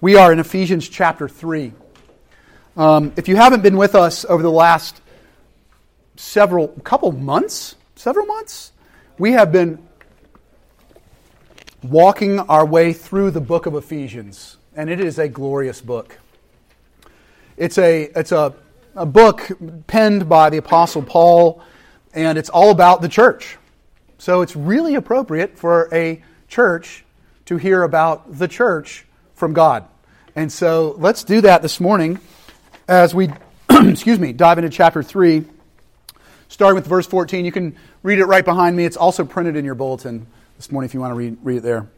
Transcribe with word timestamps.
We 0.00 0.14
are 0.14 0.32
in 0.32 0.38
Ephesians 0.38 0.88
chapter 0.88 1.28
3. 1.28 1.72
Um, 2.76 3.12
if 3.16 3.26
you 3.26 3.34
haven't 3.34 3.64
been 3.64 3.76
with 3.76 3.96
us 3.96 4.24
over 4.24 4.44
the 4.44 4.50
last 4.50 5.00
several, 6.14 6.68
couple 6.68 7.10
months, 7.10 7.74
several 7.96 8.24
months, 8.24 8.70
we 9.18 9.32
have 9.32 9.50
been 9.50 9.84
walking 11.82 12.38
our 12.38 12.64
way 12.64 12.92
through 12.92 13.32
the 13.32 13.40
book 13.40 13.66
of 13.66 13.74
Ephesians, 13.74 14.56
and 14.76 14.88
it 14.88 15.00
is 15.00 15.18
a 15.18 15.26
glorious 15.26 15.80
book. 15.80 16.16
It's 17.56 17.76
a, 17.76 18.04
it's 18.14 18.30
a, 18.30 18.54
a 18.94 19.04
book 19.04 19.50
penned 19.88 20.28
by 20.28 20.48
the 20.48 20.58
Apostle 20.58 21.02
Paul, 21.02 21.60
and 22.14 22.38
it's 22.38 22.50
all 22.50 22.70
about 22.70 23.02
the 23.02 23.08
church. 23.08 23.56
So 24.18 24.42
it's 24.42 24.54
really 24.54 24.94
appropriate 24.94 25.58
for 25.58 25.92
a 25.92 26.22
church 26.46 27.04
to 27.46 27.56
hear 27.56 27.82
about 27.82 28.38
the 28.38 28.46
church 28.46 29.04
from 29.38 29.54
God. 29.54 29.86
And 30.36 30.52
so 30.52 30.94
let's 30.98 31.24
do 31.24 31.40
that 31.42 31.62
this 31.62 31.80
morning 31.80 32.20
as 32.86 33.14
we, 33.14 33.30
excuse 33.70 34.18
me, 34.18 34.32
dive 34.32 34.58
into 34.58 34.70
chapter 34.70 35.02
3, 35.02 35.44
starting 36.48 36.74
with 36.74 36.86
verse 36.86 37.06
14. 37.06 37.44
You 37.44 37.52
can 37.52 37.76
read 38.02 38.18
it 38.18 38.24
right 38.24 38.44
behind 38.44 38.76
me. 38.76 38.84
It's 38.84 38.96
also 38.96 39.24
printed 39.24 39.56
in 39.56 39.64
your 39.64 39.74
bulletin 39.74 40.26
this 40.56 40.70
morning 40.70 40.88
if 40.88 40.94
you 40.94 41.00
want 41.00 41.12
to 41.12 41.14
read, 41.14 41.38
read 41.42 41.58
it 41.58 41.62
there. 41.62 41.88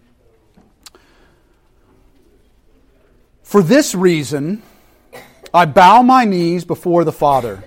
For 3.42 3.62
this 3.62 3.94
reason, 3.94 4.62
I 5.52 5.64
bow 5.64 6.02
my 6.02 6.24
knees 6.24 6.64
before 6.64 7.04
the 7.04 7.12
Father, 7.12 7.64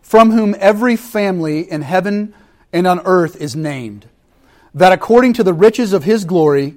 from 0.00 0.30
whom 0.30 0.56
every 0.58 0.96
family 0.96 1.70
in 1.70 1.82
heaven 1.82 2.32
and 2.72 2.86
on 2.86 3.00
earth 3.04 3.36
is 3.36 3.54
named, 3.54 4.08
that 4.72 4.92
according 4.92 5.34
to 5.34 5.44
the 5.44 5.52
riches 5.52 5.92
of 5.92 6.04
his 6.04 6.24
glory, 6.24 6.76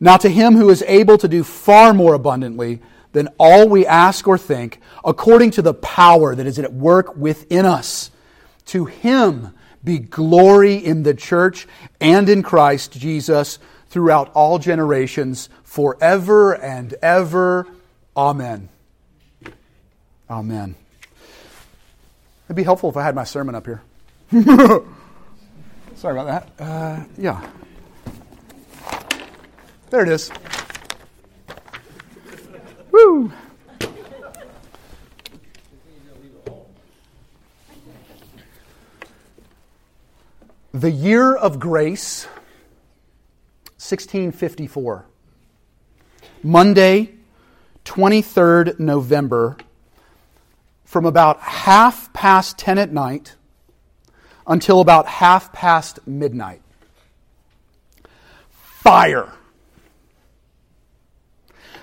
Now, 0.00 0.16
to 0.16 0.30
him 0.30 0.54
who 0.54 0.70
is 0.70 0.82
able 0.86 1.18
to 1.18 1.28
do 1.28 1.44
far 1.44 1.92
more 1.92 2.14
abundantly 2.14 2.80
than 3.12 3.28
all 3.38 3.68
we 3.68 3.86
ask 3.86 4.26
or 4.26 4.38
think, 4.38 4.80
according 5.04 5.50
to 5.52 5.62
the 5.62 5.74
power 5.74 6.34
that 6.34 6.46
is 6.46 6.58
at 6.58 6.72
work 6.72 7.16
within 7.16 7.66
us, 7.66 8.10
to 8.66 8.86
him 8.86 9.52
be 9.84 9.98
glory 9.98 10.74
in 10.74 11.02
the 11.02 11.14
church 11.14 11.66
and 12.00 12.28
in 12.28 12.42
Christ 12.42 12.92
Jesus 12.92 13.58
throughout 13.88 14.30
all 14.34 14.58
generations, 14.58 15.48
forever 15.64 16.54
and 16.54 16.94
ever. 17.02 17.66
Amen. 18.16 18.68
Amen. 20.28 20.76
It'd 22.46 22.56
be 22.56 22.62
helpful 22.62 22.90
if 22.90 22.96
I 22.96 23.02
had 23.02 23.14
my 23.14 23.24
sermon 23.24 23.54
up 23.54 23.66
here. 23.66 23.82
Sorry 25.96 26.18
about 26.18 26.26
that. 26.56 26.64
Uh, 26.64 27.04
yeah. 27.18 27.46
There 29.90 30.02
it 30.02 30.08
is. 30.08 30.30
Woo! 32.92 33.32
The 40.72 40.92
year 40.92 41.34
of 41.34 41.58
grace, 41.58 42.26
1654. 43.78 45.06
Monday, 46.44 47.14
23rd 47.84 48.78
November, 48.78 49.56
from 50.84 51.04
about 51.04 51.40
half 51.40 52.12
past 52.12 52.56
10 52.58 52.78
at 52.78 52.92
night 52.92 53.34
until 54.46 54.80
about 54.80 55.06
half 55.08 55.52
past 55.52 55.98
midnight. 56.06 56.62
Fire. 58.52 59.32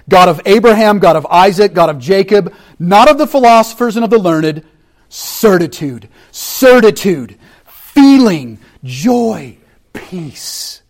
God 0.10 0.30
of 0.30 0.42
Abraham, 0.46 1.00
God 1.00 1.16
of 1.16 1.26
Isaac, 1.28 1.74
God 1.74 1.90
of 1.90 2.00
Jacob, 2.00 2.54
not 2.80 3.10
of 3.10 3.18
the 3.18 3.28
philosophers 3.28 3.96
and 3.96 4.06
of 4.06 4.10
the 4.10 4.20
learned, 4.20 4.64
certitude, 5.10 6.10
certitude, 6.32 7.38
feeling, 7.66 8.60
joy, 8.84 9.58
peace. 9.94 10.82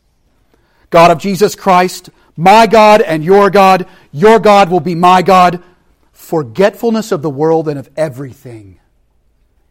God 0.89 1.11
of 1.11 1.17
Jesus 1.17 1.55
Christ, 1.55 2.09
my 2.35 2.67
God 2.67 3.01
and 3.01 3.23
your 3.23 3.49
God, 3.49 3.87
your 4.11 4.39
God 4.39 4.69
will 4.69 4.79
be 4.79 4.95
my 4.95 5.21
God, 5.21 5.63
forgetfulness 6.11 7.11
of 7.11 7.21
the 7.21 7.29
world 7.29 7.67
and 7.67 7.79
of 7.79 7.89
everything 7.97 8.79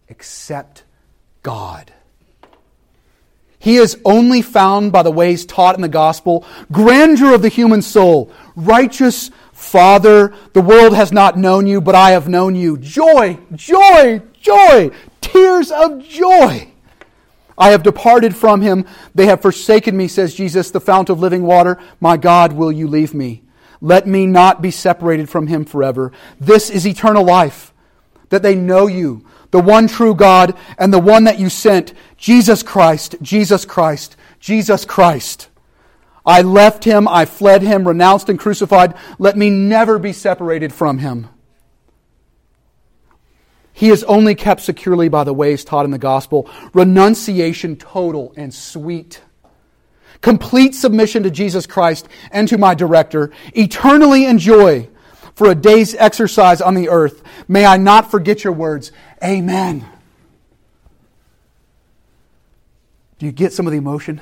except 0.09 0.85
God. 1.43 1.93
He 3.67 3.79
is 3.79 3.99
only 4.05 4.43
found 4.43 4.93
by 4.93 5.03
the 5.03 5.11
ways 5.11 5.45
taught 5.45 5.75
in 5.75 5.83
the 5.83 5.89
gospel, 5.89 6.47
grandeur 6.71 7.35
of 7.35 7.43
the 7.43 7.49
human 7.49 7.83
soul, 7.83 8.31
righteous 8.55 9.33
Father, 9.53 10.33
the 10.53 10.61
world 10.61 10.95
has 10.95 11.11
not 11.11 11.37
known 11.37 11.67
you, 11.67 11.81
but 11.81 11.97
I 11.97 12.13
have 12.13 12.29
known 12.29 12.55
you. 12.55 12.79
Joy, 12.79 13.41
joy, 13.57 14.23
joy, 14.41 14.93
tears 15.21 15.73
of 15.73 16.01
joy. 16.07 16.71
I 17.59 17.71
have 17.71 17.83
departed 17.83 18.37
from 18.37 18.63
him. 18.63 18.87
They 19.17 19.27
have 19.27 19.43
forsaken 19.43 19.97
me, 19.97 20.07
says 20.07 20.33
Jesus, 20.33 20.71
the 20.71 20.81
fount 20.81 21.11
of 21.11 21.19
living 21.19 21.43
water. 21.43 21.77
My 21.99 22.17
God, 22.17 22.53
will 22.53 22.71
you 22.71 22.87
leave 22.87 23.15
me? 23.15 23.43
Let 23.81 24.07
me 24.07 24.27
not 24.27 24.63
be 24.63 24.71
separated 24.71 25.29
from 25.29 25.49
him 25.49 25.65
forever. 25.65 26.13
This 26.39 26.71
is 26.71 26.87
eternal 26.87 27.25
life, 27.25 27.73
that 28.29 28.45
they 28.45 28.55
know 28.55 28.87
you, 28.87 29.27
the 29.51 29.61
one 29.61 29.89
true 29.89 30.15
God, 30.15 30.57
and 30.79 30.93
the 30.93 30.99
one 30.99 31.25
that 31.25 31.39
you 31.39 31.49
sent, 31.49 31.95
Jesus 32.17 32.63
Christ, 32.63 33.17
Jesus 33.23 33.65
Christ, 33.65 34.17
Jesus 34.41 34.85
Christ. 34.85 35.49
I 36.25 36.43
left 36.43 36.85
him, 36.85 37.07
I 37.07 37.25
fled 37.25 37.63
him, 37.63 37.87
renounced 37.87 38.29
and 38.29 38.39
crucified. 38.39 38.95
Let 39.19 39.37
me 39.37 39.49
never 39.49 39.99
be 39.99 40.13
separated 40.13 40.73
from 40.73 40.99
him. 40.99 41.29
He 43.73 43.91
is 43.91 44.03
only 44.05 44.35
kept 44.35 44.63
securely 44.63 45.09
by 45.09 45.25
the 45.25 45.35
ways 45.35 45.63
taught 45.63 45.85
in 45.85 45.91
the 45.91 45.99
gospel. 45.99 46.51
Renunciation 46.73 47.77
total 47.77 48.33
and 48.37 48.53
sweet. 48.53 49.21
Complete 50.23 50.75
submission 50.75 51.23
to 51.25 51.31
Jesus 51.31 51.67
Christ 51.67 52.09
and 52.33 52.49
to 52.49 52.57
my 52.59 52.75
director. 52.75 53.31
Eternally 53.55 54.25
enjoy 54.25 54.89
for 55.35 55.51
a 55.51 55.55
day's 55.55 55.95
exercise 55.95 56.63
on 56.63 56.75
the 56.75 56.89
earth. 56.89 57.23
May 57.47 57.67
I 57.67 57.77
not 57.77 58.11
forget 58.11 58.43
your 58.43 58.55
words. 58.55 58.93
Amen. 59.23 59.87
Do 63.19 63.27
you 63.27 63.33
get 63.33 63.53
some 63.53 63.67
of 63.67 63.73
the 63.73 63.79
emotion? 63.79 64.21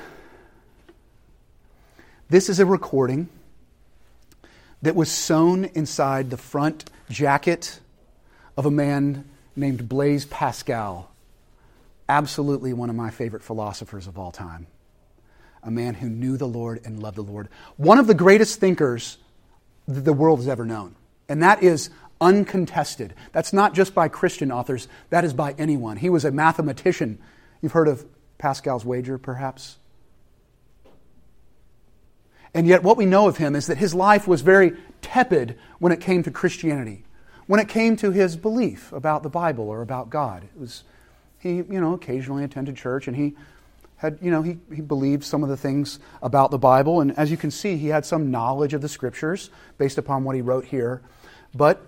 This 2.28 2.48
is 2.48 2.60
a 2.60 2.66
recording 2.66 3.28
that 4.82 4.94
was 4.94 5.10
sewn 5.10 5.64
inside 5.74 6.30
the 6.30 6.36
front 6.36 6.84
jacket 7.10 7.80
of 8.56 8.66
a 8.66 8.70
man 8.70 9.24
named 9.56 9.88
Blaise 9.88 10.26
Pascal. 10.26 11.10
Absolutely 12.08 12.72
one 12.72 12.90
of 12.90 12.96
my 12.96 13.10
favorite 13.10 13.42
philosophers 13.42 14.06
of 14.06 14.18
all 14.18 14.30
time. 14.30 14.66
A 15.62 15.70
man 15.70 15.94
who 15.94 16.08
knew 16.08 16.36
the 16.36 16.46
Lord 16.46 16.80
and 16.84 17.02
loved 17.02 17.16
the 17.16 17.22
Lord. 17.22 17.48
One 17.76 17.98
of 17.98 18.06
the 18.06 18.14
greatest 18.14 18.60
thinkers 18.60 19.18
that 19.88 20.02
the 20.02 20.12
world 20.12 20.38
has 20.38 20.48
ever 20.48 20.64
known. 20.64 20.94
And 21.28 21.42
that 21.42 21.62
is 21.62 21.90
uncontested. 22.20 23.14
That's 23.32 23.52
not 23.52 23.74
just 23.74 23.94
by 23.94 24.08
Christian 24.08 24.52
authors, 24.52 24.88
that 25.10 25.24
is 25.24 25.32
by 25.32 25.54
anyone. 25.58 25.96
He 25.96 26.10
was 26.10 26.24
a 26.24 26.30
mathematician. 26.30 27.18
You've 27.60 27.72
heard 27.72 27.88
of 27.88 28.06
Pascal's 28.38 28.84
wager, 28.84 29.18
perhaps? 29.18 29.76
And 32.54 32.66
yet, 32.66 32.82
what 32.82 32.96
we 32.96 33.04
know 33.04 33.26
of 33.26 33.36
him 33.36 33.56
is 33.56 33.66
that 33.66 33.78
his 33.78 33.94
life 33.94 34.28
was 34.28 34.42
very 34.42 34.74
tepid 35.02 35.58
when 35.80 35.92
it 35.92 36.00
came 36.00 36.22
to 36.22 36.30
Christianity, 36.30 37.04
when 37.46 37.58
it 37.58 37.68
came 37.68 37.96
to 37.96 38.12
his 38.12 38.36
belief 38.36 38.92
about 38.92 39.22
the 39.22 39.28
Bible 39.28 39.68
or 39.68 39.82
about 39.82 40.08
God. 40.08 40.44
It 40.44 40.58
was, 40.58 40.84
he, 41.40 41.56
you 41.56 41.80
know, 41.80 41.94
occasionally 41.94 42.44
attended 42.44 42.76
church 42.76 43.08
and 43.08 43.16
he 43.16 43.34
had, 43.96 44.18
you 44.22 44.30
know, 44.30 44.42
he, 44.42 44.58
he 44.72 44.82
believed 44.82 45.24
some 45.24 45.42
of 45.42 45.48
the 45.48 45.56
things 45.56 45.98
about 46.22 46.50
the 46.50 46.58
Bible. 46.58 47.00
And 47.00 47.16
as 47.18 47.30
you 47.30 47.36
can 47.36 47.50
see, 47.50 47.76
he 47.76 47.88
had 47.88 48.06
some 48.06 48.30
knowledge 48.30 48.72
of 48.72 48.82
the 48.82 48.88
scriptures 48.88 49.50
based 49.78 49.98
upon 49.98 50.24
what 50.24 50.36
he 50.36 50.42
wrote 50.42 50.66
here. 50.66 51.02
But 51.54 51.84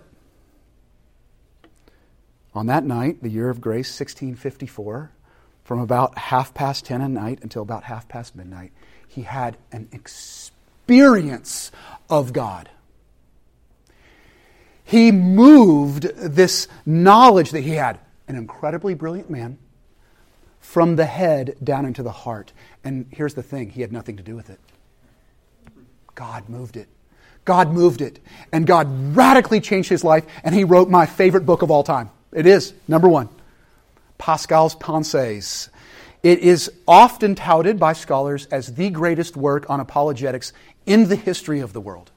on 2.57 2.65
that 2.67 2.83
night, 2.83 3.21
the 3.23 3.29
year 3.29 3.49
of 3.49 3.61
grace, 3.61 3.87
1654, 3.87 5.11
from 5.63 5.79
about 5.79 6.17
half 6.17 6.53
past 6.53 6.85
10 6.85 7.01
at 7.01 7.11
night 7.11 7.39
until 7.41 7.61
about 7.61 7.83
half 7.83 8.07
past 8.07 8.35
midnight, 8.35 8.71
he 9.07 9.21
had 9.21 9.57
an 9.71 9.87
experience 9.91 11.71
of 12.09 12.33
God. 12.33 12.69
he 14.87 15.11
moved 15.11 16.03
this 16.15 16.69
knowledge 16.85 17.51
that 17.51 17.59
he 17.59 17.71
had, 17.71 17.99
an 18.29 18.37
incredibly 18.37 18.93
brilliant 18.93 19.29
man, 19.29 19.57
from 20.61 20.95
the 20.95 21.05
head 21.05 21.57
down 21.61 21.85
into 21.85 22.01
the 22.01 22.11
heart. 22.11 22.53
And 22.85 23.05
here's 23.11 23.33
the 23.33 23.43
thing 23.43 23.69
he 23.69 23.81
had 23.81 23.91
nothing 23.91 24.15
to 24.15 24.23
do 24.23 24.33
with 24.33 24.49
it. 24.49 24.61
God 26.15 26.47
moved 26.47 26.77
it. 26.77 26.87
God 27.43 27.73
moved 27.73 28.01
it. 28.01 28.19
And 28.53 28.65
God 28.65 28.87
radically 29.13 29.59
changed 29.59 29.89
his 29.89 30.05
life, 30.05 30.25
and 30.41 30.55
he 30.55 30.63
wrote 30.63 30.89
my 30.89 31.05
favorite 31.05 31.45
book 31.45 31.63
of 31.63 31.69
all 31.69 31.83
time. 31.83 32.09
It 32.37 32.45
is, 32.45 32.71
number 32.87 33.09
one, 33.09 33.29
Pascal's 34.19 34.75
Pensées. 34.75 35.69
It 36.21 36.37
is 36.37 36.71
often 36.87 37.33
touted 37.33 37.79
by 37.79 37.93
scholars 37.93 38.45
as 38.51 38.75
the 38.75 38.91
greatest 38.91 39.35
work 39.35 39.67
on 39.71 39.79
apologetics 39.79 40.53
in 40.85 41.09
the 41.09 41.15
history 41.15 41.61
of 41.61 41.73
the 41.73 41.81
world. 41.81 42.11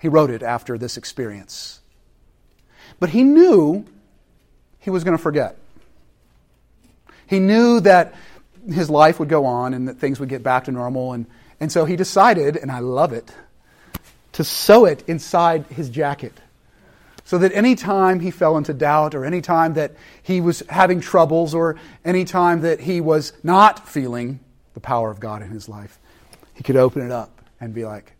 He 0.00 0.08
wrote 0.08 0.30
it 0.30 0.42
after 0.42 0.78
this 0.78 0.96
experience. 0.96 1.80
But 2.98 3.10
he 3.10 3.24
knew 3.24 3.84
he 4.78 4.88
was 4.88 5.04
going 5.04 5.18
to 5.18 5.22
forget. 5.22 5.58
He 7.26 7.40
knew 7.40 7.80
that 7.80 8.14
his 8.66 8.88
life 8.88 9.20
would 9.20 9.28
go 9.28 9.44
on 9.44 9.74
and 9.74 9.86
that 9.88 9.98
things 9.98 10.18
would 10.18 10.30
get 10.30 10.42
back 10.42 10.64
to 10.64 10.72
normal. 10.72 11.12
And, 11.12 11.26
and 11.60 11.70
so 11.70 11.84
he 11.84 11.94
decided, 11.94 12.56
and 12.56 12.72
I 12.72 12.78
love 12.78 13.12
it, 13.12 13.30
to 14.32 14.44
sew 14.44 14.86
it 14.86 15.04
inside 15.06 15.66
his 15.66 15.90
jacket. 15.90 16.32
So 17.26 17.38
that 17.38 17.50
any 17.52 17.74
time 17.74 18.20
he 18.20 18.30
fell 18.30 18.56
into 18.56 18.72
doubt, 18.72 19.12
or 19.16 19.24
any 19.24 19.40
time 19.40 19.74
that 19.74 19.96
he 20.22 20.40
was 20.40 20.62
having 20.68 21.00
troubles, 21.00 21.56
or 21.56 21.74
any 22.04 22.24
time 22.24 22.60
that 22.60 22.80
he 22.80 23.00
was 23.00 23.32
not 23.42 23.88
feeling 23.88 24.38
the 24.74 24.80
power 24.80 25.10
of 25.10 25.18
God 25.18 25.42
in 25.42 25.50
his 25.50 25.68
life, 25.68 25.98
he 26.54 26.62
could 26.62 26.76
open 26.76 27.02
it 27.02 27.10
up 27.10 27.42
and 27.60 27.74
be 27.74 27.84
like, 27.84 28.12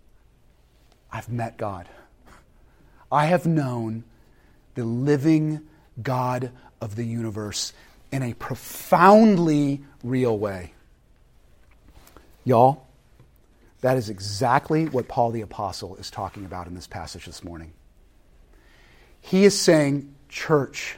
I've 1.13 1.29
met 1.29 1.57
God. 1.57 1.89
I 3.13 3.27
have 3.27 3.47
known 3.47 4.03
the 4.75 4.85
living 4.85 5.61
God 6.03 6.51
of 6.81 6.97
the 6.97 7.05
universe 7.05 7.73
in 8.11 8.25
a 8.25 8.35
profoundly 8.35 9.85
real 10.03 10.37
way. 10.37 10.73
Y'all, 12.45 12.89
that 13.83 13.97
is 13.97 14.11
exactly 14.11 14.87
what 14.87 15.07
Paul 15.07 15.31
the 15.31 15.43
Apostle 15.43 15.95
is 15.95 16.11
talking 16.11 16.45
about 16.45 16.67
in 16.67 16.75
this 16.75 16.89
passage 16.89 17.25
this 17.25 17.45
morning. 17.45 17.73
He 19.27 19.45
is 19.45 19.61
saying, 19.61 20.15
Church, 20.29 20.97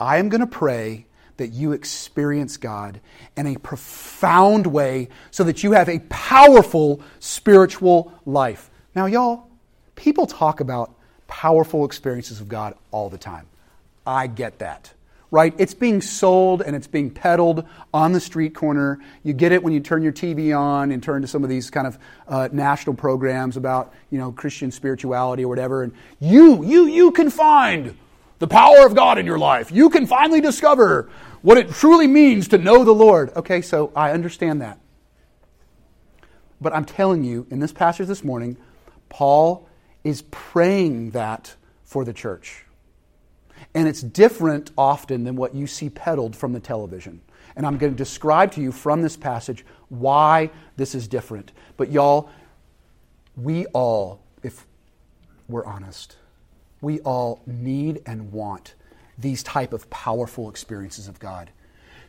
I 0.00 0.16
am 0.16 0.28
going 0.28 0.40
to 0.40 0.46
pray 0.46 1.06
that 1.36 1.52
you 1.52 1.70
experience 1.70 2.56
God 2.56 3.00
in 3.36 3.46
a 3.46 3.56
profound 3.58 4.66
way 4.66 5.08
so 5.30 5.44
that 5.44 5.62
you 5.62 5.70
have 5.70 5.88
a 5.88 6.00
powerful 6.08 7.00
spiritual 7.20 8.12
life. 8.26 8.70
Now, 8.96 9.06
y'all, 9.06 9.46
people 9.94 10.26
talk 10.26 10.58
about 10.58 10.96
powerful 11.28 11.84
experiences 11.84 12.40
of 12.40 12.48
God 12.48 12.74
all 12.90 13.08
the 13.08 13.18
time. 13.18 13.46
I 14.04 14.26
get 14.26 14.58
that 14.58 14.92
right? 15.34 15.52
It's 15.58 15.74
being 15.74 16.00
sold 16.00 16.62
and 16.62 16.76
it's 16.76 16.86
being 16.86 17.10
peddled 17.10 17.66
on 17.92 18.12
the 18.12 18.20
street 18.20 18.54
corner. 18.54 19.00
You 19.24 19.32
get 19.32 19.50
it 19.50 19.64
when 19.64 19.72
you 19.72 19.80
turn 19.80 20.04
your 20.04 20.12
TV 20.12 20.56
on 20.56 20.92
and 20.92 21.02
turn 21.02 21.22
to 21.22 21.28
some 21.28 21.42
of 21.42 21.50
these 21.50 21.70
kind 21.70 21.88
of 21.88 21.98
uh, 22.28 22.48
national 22.52 22.94
programs 22.94 23.56
about, 23.56 23.92
you 24.10 24.18
know, 24.18 24.30
Christian 24.30 24.70
spirituality 24.70 25.44
or 25.44 25.48
whatever. 25.48 25.82
And 25.82 25.92
you, 26.20 26.64
you, 26.64 26.86
you 26.86 27.10
can 27.10 27.30
find 27.30 27.96
the 28.38 28.46
power 28.46 28.86
of 28.86 28.94
God 28.94 29.18
in 29.18 29.26
your 29.26 29.40
life. 29.40 29.72
You 29.72 29.90
can 29.90 30.06
finally 30.06 30.40
discover 30.40 31.10
what 31.42 31.58
it 31.58 31.68
truly 31.68 32.06
means 32.06 32.46
to 32.48 32.58
know 32.58 32.84
the 32.84 32.94
Lord. 32.94 33.34
Okay, 33.34 33.60
so 33.60 33.90
I 33.96 34.12
understand 34.12 34.60
that. 34.60 34.78
But 36.60 36.72
I'm 36.72 36.84
telling 36.84 37.24
you, 37.24 37.44
in 37.50 37.58
this 37.58 37.72
passage 37.72 38.06
this 38.06 38.22
morning, 38.22 38.56
Paul 39.08 39.68
is 40.04 40.22
praying 40.30 41.10
that 41.10 41.56
for 41.82 42.04
the 42.04 42.12
church. 42.12 42.63
And 43.74 43.88
it's 43.88 44.00
different 44.00 44.70
often 44.78 45.24
than 45.24 45.36
what 45.36 45.54
you 45.54 45.66
see 45.66 45.90
peddled 45.90 46.36
from 46.36 46.52
the 46.52 46.60
television. 46.60 47.20
And 47.56 47.66
I'm 47.66 47.78
going 47.78 47.92
to 47.92 47.96
describe 47.96 48.52
to 48.52 48.60
you 48.60 48.72
from 48.72 49.02
this 49.02 49.16
passage 49.16 49.64
why 49.88 50.50
this 50.76 50.94
is 50.94 51.08
different. 51.08 51.52
But 51.76 51.90
y'all, 51.90 52.30
we 53.36 53.66
all, 53.66 54.20
if 54.42 54.66
we're 55.48 55.64
honest, 55.64 56.16
we 56.80 57.00
all 57.00 57.42
need 57.46 58.02
and 58.06 58.32
want 58.32 58.74
these 59.18 59.42
type 59.42 59.72
of 59.72 59.88
powerful 59.90 60.48
experiences 60.48 61.08
of 61.08 61.18
God. 61.18 61.50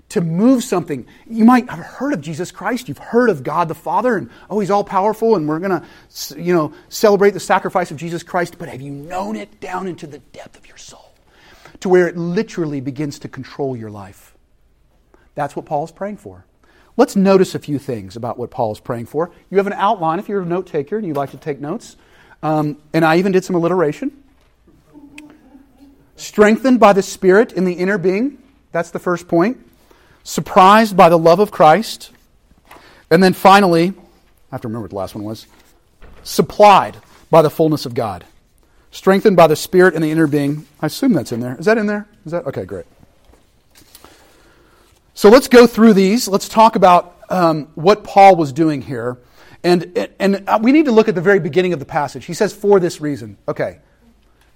To 0.10 0.22
move 0.22 0.64
something, 0.64 1.08
you 1.28 1.46
might 1.46 1.68
have 1.70 1.80
heard 1.80 2.14
of 2.14 2.22
Jesus 2.22 2.52
Christ, 2.52 2.88
you've 2.88 3.00
heard 3.00 3.30
of 3.30 3.44
God 3.44 3.68
the 3.68 3.76
Father, 3.76 4.18
and 4.18 4.30
oh, 4.52 4.60
He's 4.60 4.70
all 4.70 4.84
powerful, 4.84 5.36
and 5.36 5.50
we're 5.50 5.60
going 5.60 5.82
to, 5.82 6.42
you 6.42 6.54
know, 6.54 6.74
celebrate 6.90 7.32
the 7.32 7.40
sacrifice 7.40 7.90
of 7.90 7.98
Jesus 7.98 8.22
Christ. 8.22 8.58
But 8.60 8.70
have 8.70 8.82
you 8.82 8.92
known 8.92 9.36
it 9.36 9.60
down 9.60 9.88
into 9.88 10.06
the 10.06 10.20
depth 10.20 10.58
of 10.58 10.68
your 10.68 10.78
soul? 10.78 11.15
To 11.86 11.90
where 11.90 12.08
it 12.08 12.18
literally 12.18 12.82
begins 12.82 13.20
to 13.20 13.28
control 13.28 13.78
your 13.78 13.92
life. 13.92 14.34
That's 15.36 15.56
what 15.56 15.68
Paul 15.68 15.84
is 15.84 15.92
praying 15.92 16.18
for. 16.18 16.44
Let's 16.98 17.16
notice 17.16 17.54
a 17.54 17.60
few 17.60 17.78
things 17.78 18.16
about 18.16 18.40
what 18.40 18.50
Paul 18.50 18.72
is 18.72 18.80
praying 18.80 19.06
for. 19.06 19.30
You 19.52 19.58
have 19.58 19.68
an 19.68 19.74
outline 19.74 20.18
if 20.18 20.28
you're 20.28 20.42
a 20.42 20.46
note 20.46 20.66
taker 20.66 20.98
and 20.98 21.06
you 21.06 21.14
like 21.14 21.30
to 21.30 21.38
take 21.38 21.62
notes. 21.62 21.96
Um, 22.42 22.82
and 22.92 23.06
I 23.06 23.18
even 23.18 23.34
did 23.34 23.46
some 23.46 23.56
alliteration. 23.56 24.24
Strengthened 26.16 26.80
by 26.80 26.92
the 26.92 27.04
Spirit 27.04 27.54
in 27.54 27.66
the 27.66 27.74
inner 27.74 28.00
being. 28.00 28.40
That's 28.72 28.90
the 28.90 28.98
first 28.98 29.28
point. 29.28 29.64
Surprised 30.24 30.98
by 30.98 31.10
the 31.10 31.20
love 31.20 31.40
of 31.40 31.52
Christ. 31.52 32.10
And 33.12 33.22
then 33.22 33.34
finally, 33.34 33.90
I 33.90 34.56
have 34.56 34.62
to 34.62 34.68
remember 34.70 34.86
what 34.86 34.90
the 34.90 34.98
last 34.98 35.14
one 35.14 35.24
was. 35.24 35.46
Supplied 36.24 36.98
by 37.30 37.44
the 37.44 37.52
fullness 37.52 37.86
of 37.86 37.94
God 37.94 38.26
strengthened 38.96 39.36
by 39.36 39.46
the 39.46 39.58
Spirit 39.58 39.94
and 39.94 40.04
the 40.04 40.10
inner 40.10 40.26
being. 40.26 40.66
I 40.82 40.86
assume 40.86 41.12
that's 41.12 41.34
in 41.34 41.42
there. 41.42 41.58
Is 41.60 41.66
that 41.66 41.78
in 41.78 41.86
there? 41.86 42.08
Is 42.26 42.32
that 42.32 42.48
okay? 42.48 42.64
Great. 42.64 42.86
So 45.14 45.30
let's 45.30 45.50
go 45.50 45.68
through 45.68 45.94
these. 45.94 46.28
Let's 46.28 46.48
talk 46.48 46.76
about 46.76 47.16
um, 47.30 47.68
what 47.76 48.04
Paul 48.04 48.38
was 48.38 48.54
doing 48.54 48.82
here, 48.82 49.18
and 49.64 50.10
and 50.20 50.48
we 50.62 50.72
need 50.72 50.86
to 50.86 50.92
look 50.92 51.10
at 51.10 51.16
the 51.16 51.22
very 51.22 51.40
beginning 51.40 51.74
of 51.74 51.80
the 51.80 51.86
passage. 51.86 52.26
He 52.26 52.34
says, 52.34 52.54
"For 52.54 52.80
this 52.80 53.02
reason." 53.02 53.38
Okay. 53.48 53.80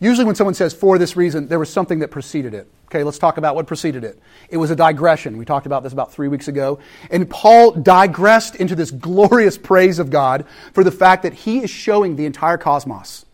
Usually, 0.01 0.23
when 0.23 0.35
someone 0.35 0.53
says 0.53 0.73
"for 0.73 0.97
this 0.97 1.17
reason," 1.17 1.49
there 1.49 1.59
was 1.59 1.69
something 1.69 1.99
that 1.99 2.07
preceded 2.07 2.53
it. 2.53 2.71
Okay, 2.85 3.03
let's 3.03 3.19
talk 3.19 3.37
about 3.37 3.55
what 3.55 3.67
preceded 3.67 4.05
it. 4.05 4.17
It 4.49 4.55
was 4.55 4.71
a 4.71 4.75
digression. 4.75 5.37
We 5.37 5.43
talked 5.43 5.65
about 5.65 5.83
this 5.83 5.91
about 5.91 6.13
three 6.13 6.29
weeks 6.29 6.47
ago. 6.47 6.79
And 7.11 7.29
Paul 7.29 7.71
digressed 7.71 8.55
into 8.55 8.73
this 8.73 8.89
glorious 8.89 9.57
praise 9.57 9.99
of 9.99 10.09
God 10.09 10.45
for 10.73 10.85
the 10.85 10.91
fact 10.91 11.23
that 11.23 11.33
he 11.33 11.59
is 11.59 11.69
showing 11.69 12.15
the 12.15 12.25
entire 12.25 12.57
cosmos 12.57 13.25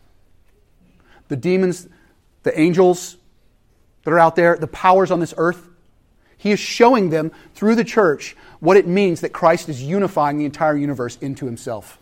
the 1.28 1.36
demons, 1.36 1.88
the 2.42 2.58
angels 2.58 3.16
that 4.04 4.12
are 4.12 4.18
out 4.18 4.36
there, 4.36 4.56
the 4.56 4.66
powers 4.66 5.10
on 5.10 5.20
this 5.20 5.34
earth. 5.36 5.68
He 6.38 6.52
is 6.52 6.60
showing 6.60 7.10
them 7.10 7.32
through 7.54 7.74
the 7.74 7.84
church 7.84 8.36
what 8.60 8.76
it 8.76 8.86
means 8.86 9.20
that 9.20 9.32
Christ 9.32 9.68
is 9.68 9.82
unifying 9.82 10.38
the 10.38 10.44
entire 10.44 10.76
universe 10.76 11.16
into 11.20 11.46
himself. 11.46 11.98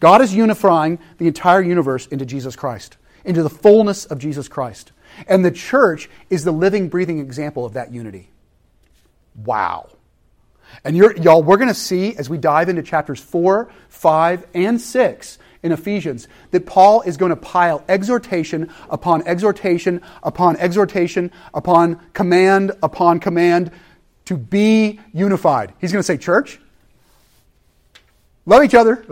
God 0.00 0.22
is 0.22 0.34
unifying 0.34 0.98
the 1.18 1.26
entire 1.26 1.62
universe 1.62 2.06
into 2.06 2.24
Jesus 2.24 2.56
Christ, 2.56 2.96
into 3.24 3.42
the 3.42 3.50
fullness 3.50 4.06
of 4.06 4.18
Jesus 4.18 4.48
Christ. 4.48 4.92
And 5.28 5.44
the 5.44 5.50
church 5.50 6.08
is 6.30 6.44
the 6.44 6.52
living, 6.52 6.88
breathing 6.88 7.20
example 7.20 7.64
of 7.64 7.74
that 7.74 7.92
unity. 7.92 8.30
Wow. 9.44 9.90
And 10.84 10.96
y'all, 10.96 11.42
we're 11.42 11.56
going 11.56 11.68
to 11.68 11.74
see 11.74 12.16
as 12.16 12.30
we 12.30 12.38
dive 12.38 12.68
into 12.68 12.82
chapters 12.82 13.20
4, 13.20 13.70
5, 13.88 14.46
and 14.54 14.80
6 14.80 15.38
in 15.62 15.72
Ephesians 15.72 16.26
that 16.52 16.66
Paul 16.66 17.02
is 17.02 17.16
going 17.16 17.30
to 17.30 17.36
pile 17.36 17.84
exhortation 17.88 18.70
upon 18.88 19.26
exhortation 19.26 20.00
upon 20.22 20.56
exhortation 20.56 21.30
upon 21.52 22.00
command 22.12 22.72
upon 22.82 23.20
command 23.20 23.70
to 24.24 24.36
be 24.36 25.00
unified. 25.12 25.74
He's 25.80 25.92
going 25.92 26.00
to 26.00 26.06
say, 26.06 26.16
Church, 26.16 26.60
love 28.46 28.64
each 28.64 28.74
other. 28.74 29.04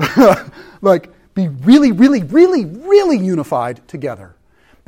like, 0.80 1.10
be 1.34 1.48
really, 1.48 1.92
really, 1.92 2.22
really, 2.22 2.64
really 2.64 3.18
unified 3.18 3.86
together. 3.88 4.34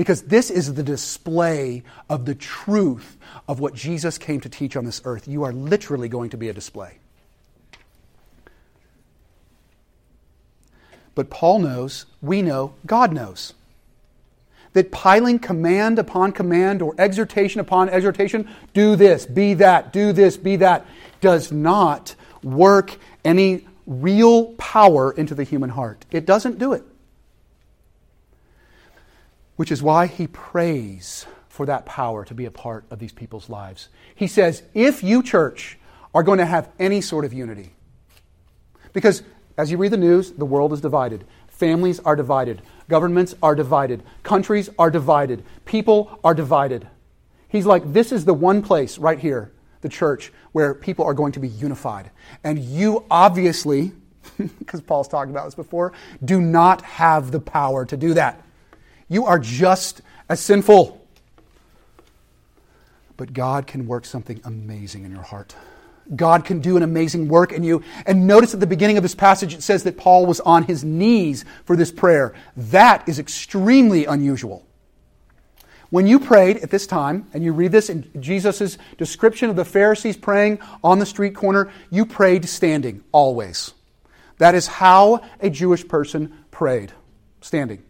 Because 0.01 0.23
this 0.23 0.49
is 0.51 0.73
the 0.73 0.83
display 0.83 1.83
of 2.09 2.25
the 2.25 2.35
truth 2.35 3.19
of 3.47 3.61
what 3.61 3.75
Jesus 3.75 4.17
came 4.17 4.41
to 4.41 4.49
teach 4.49 4.75
on 4.75 4.87
this 4.87 5.03
earth. 5.05 5.29
You 5.29 5.43
are 5.43 5.53
literally 5.53 6.09
going 6.09 6.31
to 6.31 6.39
be 6.39 6.49
a 6.49 6.55
display. 6.55 6.97
But 11.15 11.29
Paul 11.29 11.59
knows, 11.59 12.07
we 12.23 12.41
know, 12.41 12.73
God 12.87 13.13
knows. 13.13 13.53
That 14.73 14.91
piling 14.91 15.39
command 15.39 15.99
upon 15.99 16.33
command 16.33 16.81
or 16.81 16.95
exhortation 16.97 17.61
upon 17.61 17.91
exhortation, 17.91 18.49
do 18.73 18.97
this, 18.97 19.27
be 19.27 19.53
that, 19.53 19.93
do 19.93 20.15
this, 20.15 20.39
be 20.39 20.57
that, 20.57 20.87
does 21.21 21.53
not 21.53 22.15
work 22.43 22.97
any 23.23 23.67
real 23.87 24.55
power 24.55 25.13
into 25.13 25.35
the 25.35 25.45
human 25.45 25.69
heart. 25.69 26.07
It 26.11 26.25
doesn't 26.25 26.59
do 26.59 26.73
it. 26.73 26.85
Which 29.61 29.71
is 29.71 29.83
why 29.83 30.07
he 30.07 30.27
prays 30.27 31.27
for 31.51 31.67
that 31.67 31.85
power 31.85 32.25
to 32.25 32.33
be 32.33 32.47
a 32.47 32.51
part 32.51 32.87
of 32.91 32.99
these 32.99 33.13
people's 33.13 33.51
lives. 33.51 33.91
He 34.15 34.27
says, 34.27 34.63
if 34.73 35.03
you, 35.03 35.23
church, 35.23 35.79
are 36.15 36.23
going 36.23 36.39
to 36.39 36.47
have 36.47 36.71
any 36.79 37.03
sort 37.03 37.27
of 37.27 37.35
unity, 37.35 37.75
because 38.95 39.23
as 39.59 39.71
you 39.71 39.77
read 39.77 39.93
the 39.93 39.99
news, 39.99 40.33
the 40.33 40.47
world 40.47 40.73
is 40.73 40.81
divided. 40.81 41.27
Families 41.49 42.01
are 42.01 42.17
divided. 42.17 42.63
Governments 42.89 43.35
are 43.43 43.55
divided. 43.55 44.03
Countries 44.23 44.71
are 44.79 44.91
divided. 44.91 45.45
People 45.67 46.19
are 46.25 46.33
divided. 46.33 46.89
He's 47.47 47.67
like, 47.67 47.93
this 47.93 48.13
is 48.13 48.25
the 48.25 48.33
one 48.33 48.63
place 48.63 48.97
right 48.97 49.19
here, 49.19 49.53
the 49.83 49.91
church, 49.91 50.33
where 50.53 50.73
people 50.73 51.05
are 51.05 51.13
going 51.13 51.33
to 51.33 51.41
be 51.41 51.49
unified. 51.49 52.11
And 52.43 52.59
you 52.59 53.05
obviously, 53.11 53.93
because 54.59 54.81
Paul's 54.81 55.09
talked 55.09 55.31
about 55.31 55.45
this 55.45 55.55
before, 55.55 55.93
do 56.25 56.41
not 56.41 56.81
have 56.81 57.31
the 57.31 57.41
power 57.41 57.85
to 57.85 57.99
do 57.99 58.15
that. 58.15 58.43
You 59.11 59.27
are 59.27 59.39
just 59.39 60.01
as 60.31 60.41
sinful. 60.41 60.97
But 63.19 63.35
God 63.35 63.67
can 63.67 63.87
work 63.87 64.07
something 64.07 64.41
amazing 64.45 65.05
in 65.05 65.11
your 65.11 65.21
heart. 65.21 65.55
God 66.17 66.45
can 66.45 66.61
do 66.61 66.77
an 66.77 66.83
amazing 66.83 67.29
work 67.29 67.53
in 67.53 67.63
you. 67.63 67.83
And 68.07 68.27
notice 68.27 68.55
at 68.55 68.61
the 68.61 68.67
beginning 68.67 68.97
of 68.97 69.03
this 69.03 69.15
passage, 69.15 69.53
it 69.53 69.63
says 69.63 69.83
that 69.83 69.99
Paul 69.99 70.25
was 70.25 70.41
on 70.41 70.65
his 70.65 70.83
knees 70.83 71.45
for 71.67 71.77
this 71.77 71.93
prayer. 71.93 72.35
That 72.57 73.07
is 73.09 73.19
extremely 73.19 74.07
unusual. 74.07 74.67
When 75.91 76.07
you 76.07 76.21
prayed 76.21 76.59
at 76.59 76.71
this 76.71 76.87
time, 76.87 77.29
and 77.35 77.43
you 77.43 77.53
read 77.53 77.73
this 77.73 77.91
in 77.91 78.09
Jesus' 78.21 78.79
description 78.97 79.51
of 79.51 79.57
the 79.57 79.65
Pharisees 79.65 80.17
praying 80.17 80.61
on 80.85 81.01
the 81.01 81.07
street 81.07 81.35
corner, 81.35 81.73
you 81.91 82.07
prayed 82.07 82.49
standing, 82.49 83.03
always. 83.11 83.75
That 84.39 84.55
is 84.55 84.69
how 84.69 85.23
a 85.41 85.51
Jewish 85.51 85.87
person 85.87 86.33
prayed, 86.53 86.93
standing. 87.41 87.83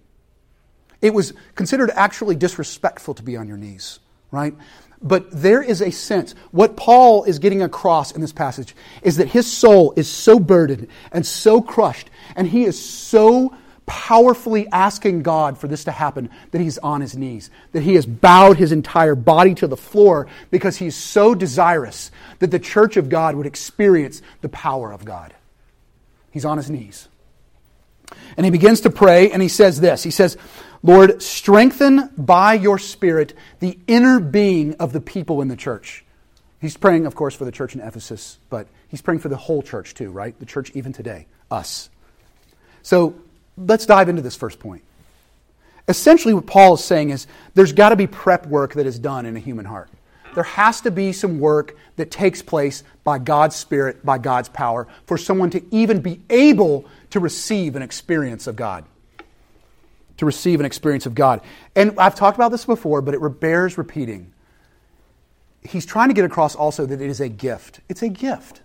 It 1.02 1.14
was 1.14 1.32
considered 1.54 1.90
actually 1.94 2.36
disrespectful 2.36 3.14
to 3.14 3.22
be 3.22 3.36
on 3.36 3.48
your 3.48 3.56
knees, 3.56 4.00
right? 4.30 4.54
But 5.02 5.30
there 5.30 5.62
is 5.62 5.80
a 5.80 5.90
sense, 5.90 6.34
what 6.50 6.76
Paul 6.76 7.24
is 7.24 7.38
getting 7.38 7.62
across 7.62 8.12
in 8.12 8.20
this 8.20 8.32
passage 8.32 8.76
is 9.02 9.16
that 9.16 9.28
his 9.28 9.50
soul 9.50 9.94
is 9.96 10.08
so 10.08 10.38
burdened 10.38 10.88
and 11.10 11.26
so 11.26 11.62
crushed, 11.62 12.10
and 12.36 12.46
he 12.46 12.64
is 12.64 12.82
so 12.82 13.54
powerfully 13.86 14.68
asking 14.68 15.22
God 15.22 15.58
for 15.58 15.66
this 15.66 15.84
to 15.84 15.90
happen 15.90 16.30
that 16.52 16.60
he's 16.60 16.78
on 16.78 17.00
his 17.00 17.16
knees, 17.16 17.50
that 17.72 17.82
he 17.82 17.94
has 17.94 18.06
bowed 18.06 18.56
his 18.56 18.72
entire 18.72 19.16
body 19.16 19.54
to 19.54 19.66
the 19.66 19.76
floor 19.76 20.28
because 20.50 20.76
he's 20.76 20.94
so 20.94 21.34
desirous 21.34 22.12
that 22.38 22.52
the 22.52 22.60
church 22.60 22.96
of 22.96 23.08
God 23.08 23.34
would 23.34 23.46
experience 23.46 24.22
the 24.42 24.48
power 24.48 24.92
of 24.92 25.04
God. 25.04 25.34
He's 26.30 26.44
on 26.44 26.58
his 26.58 26.70
knees. 26.70 27.08
And 28.36 28.44
he 28.44 28.50
begins 28.50 28.82
to 28.82 28.90
pray, 28.90 29.30
and 29.30 29.42
he 29.42 29.48
says 29.48 29.80
this 29.80 30.02
He 30.02 30.10
says, 30.10 30.36
Lord, 30.82 31.22
strengthen 31.22 32.10
by 32.16 32.54
your 32.54 32.78
Spirit 32.78 33.34
the 33.58 33.78
inner 33.86 34.20
being 34.20 34.74
of 34.74 34.92
the 34.92 35.00
people 35.00 35.42
in 35.42 35.48
the 35.48 35.56
church. 35.56 36.04
He's 36.60 36.76
praying, 36.76 37.06
of 37.06 37.14
course, 37.14 37.34
for 37.34 37.44
the 37.44 37.52
church 37.52 37.74
in 37.74 37.80
Ephesus, 37.80 38.38
but 38.50 38.66
he's 38.88 39.02
praying 39.02 39.20
for 39.20 39.28
the 39.28 39.36
whole 39.36 39.62
church 39.62 39.94
too, 39.94 40.10
right? 40.10 40.38
The 40.38 40.46
church 40.46 40.70
even 40.74 40.92
today, 40.92 41.26
us. 41.50 41.88
So 42.82 43.14
let's 43.56 43.86
dive 43.86 44.08
into 44.08 44.22
this 44.22 44.36
first 44.36 44.58
point. 44.58 44.82
Essentially, 45.88 46.34
what 46.34 46.46
Paul 46.46 46.74
is 46.74 46.84
saying 46.84 47.10
is 47.10 47.26
there's 47.54 47.72
got 47.72 47.90
to 47.90 47.96
be 47.96 48.06
prep 48.06 48.46
work 48.46 48.74
that 48.74 48.86
is 48.86 48.98
done 48.98 49.26
in 49.26 49.36
a 49.36 49.40
human 49.40 49.64
heart. 49.64 49.88
There 50.34 50.44
has 50.44 50.80
to 50.82 50.90
be 50.90 51.12
some 51.12 51.40
work 51.40 51.76
that 51.96 52.10
takes 52.10 52.42
place 52.42 52.82
by 53.04 53.18
God's 53.18 53.56
Spirit, 53.56 54.04
by 54.04 54.18
God's 54.18 54.48
power, 54.48 54.86
for 55.06 55.18
someone 55.18 55.50
to 55.50 55.62
even 55.74 56.00
be 56.00 56.20
able 56.30 56.86
to 57.10 57.20
receive 57.20 57.76
an 57.76 57.82
experience 57.82 58.46
of 58.46 58.56
God. 58.56 58.84
To 60.18 60.26
receive 60.26 60.60
an 60.60 60.66
experience 60.66 61.06
of 61.06 61.14
God. 61.14 61.40
And 61.74 61.98
I've 61.98 62.14
talked 62.14 62.36
about 62.36 62.50
this 62.50 62.64
before, 62.64 63.02
but 63.02 63.14
it 63.14 63.40
bears 63.40 63.78
repeating. 63.78 64.32
He's 65.62 65.86
trying 65.86 66.08
to 66.08 66.14
get 66.14 66.24
across 66.24 66.54
also 66.54 66.86
that 66.86 67.00
it 67.00 67.10
is 67.10 67.20
a 67.20 67.28
gift. 67.28 67.80
It's 67.88 68.02
a 68.02 68.08
gift. 68.08 68.60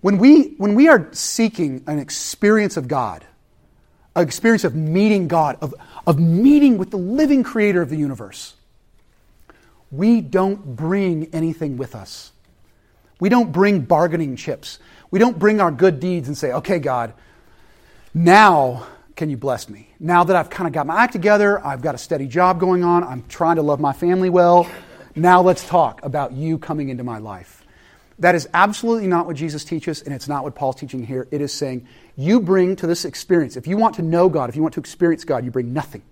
When 0.00 0.18
we, 0.18 0.54
when 0.58 0.74
we 0.74 0.88
are 0.88 1.08
seeking 1.12 1.82
an 1.86 1.98
experience 1.98 2.76
of 2.76 2.88
God, 2.88 3.24
an 4.14 4.22
experience 4.22 4.64
of 4.64 4.74
meeting 4.74 5.28
God, 5.28 5.58
of, 5.60 5.74
of 6.06 6.18
meeting 6.18 6.78
with 6.78 6.90
the 6.90 6.96
living 6.96 7.42
creator 7.42 7.82
of 7.82 7.90
the 7.90 7.96
universe, 7.96 8.55
we 9.90 10.20
don't 10.20 10.76
bring 10.76 11.28
anything 11.32 11.76
with 11.76 11.94
us. 11.94 12.32
We 13.20 13.28
don't 13.28 13.52
bring 13.52 13.80
bargaining 13.80 14.36
chips. 14.36 14.78
We 15.10 15.18
don't 15.18 15.38
bring 15.38 15.60
our 15.60 15.70
good 15.70 16.00
deeds 16.00 16.28
and 16.28 16.36
say, 16.36 16.52
okay, 16.52 16.78
God, 16.78 17.14
now 18.12 18.86
can 19.14 19.30
you 19.30 19.36
bless 19.36 19.68
me? 19.68 19.88
Now 19.98 20.24
that 20.24 20.36
I've 20.36 20.50
kind 20.50 20.66
of 20.66 20.74
got 20.74 20.86
my 20.86 21.02
act 21.02 21.12
together, 21.12 21.64
I've 21.64 21.80
got 21.80 21.94
a 21.94 21.98
steady 21.98 22.26
job 22.26 22.60
going 22.60 22.84
on, 22.84 23.02
I'm 23.02 23.24
trying 23.28 23.56
to 23.56 23.62
love 23.62 23.80
my 23.80 23.94
family 23.94 24.28
well, 24.28 24.68
now 25.14 25.40
let's 25.40 25.66
talk 25.66 26.04
about 26.04 26.32
you 26.32 26.58
coming 26.58 26.90
into 26.90 27.02
my 27.02 27.18
life. 27.18 27.64
That 28.18 28.34
is 28.34 28.48
absolutely 28.52 29.08
not 29.08 29.26
what 29.26 29.36
Jesus 29.36 29.64
teaches, 29.64 30.02
and 30.02 30.14
it's 30.14 30.28
not 30.28 30.44
what 30.44 30.54
Paul's 30.54 30.76
teaching 30.76 31.04
here. 31.04 31.28
It 31.30 31.40
is 31.40 31.52
saying, 31.52 31.86
you 32.16 32.40
bring 32.40 32.76
to 32.76 32.86
this 32.86 33.04
experience, 33.04 33.56
if 33.56 33.66
you 33.66 33.76
want 33.76 33.96
to 33.96 34.02
know 34.02 34.28
God, 34.28 34.48
if 34.50 34.56
you 34.56 34.62
want 34.62 34.74
to 34.74 34.80
experience 34.80 35.24
God, 35.24 35.44
you 35.44 35.50
bring 35.50 35.72
nothing. 35.72 36.02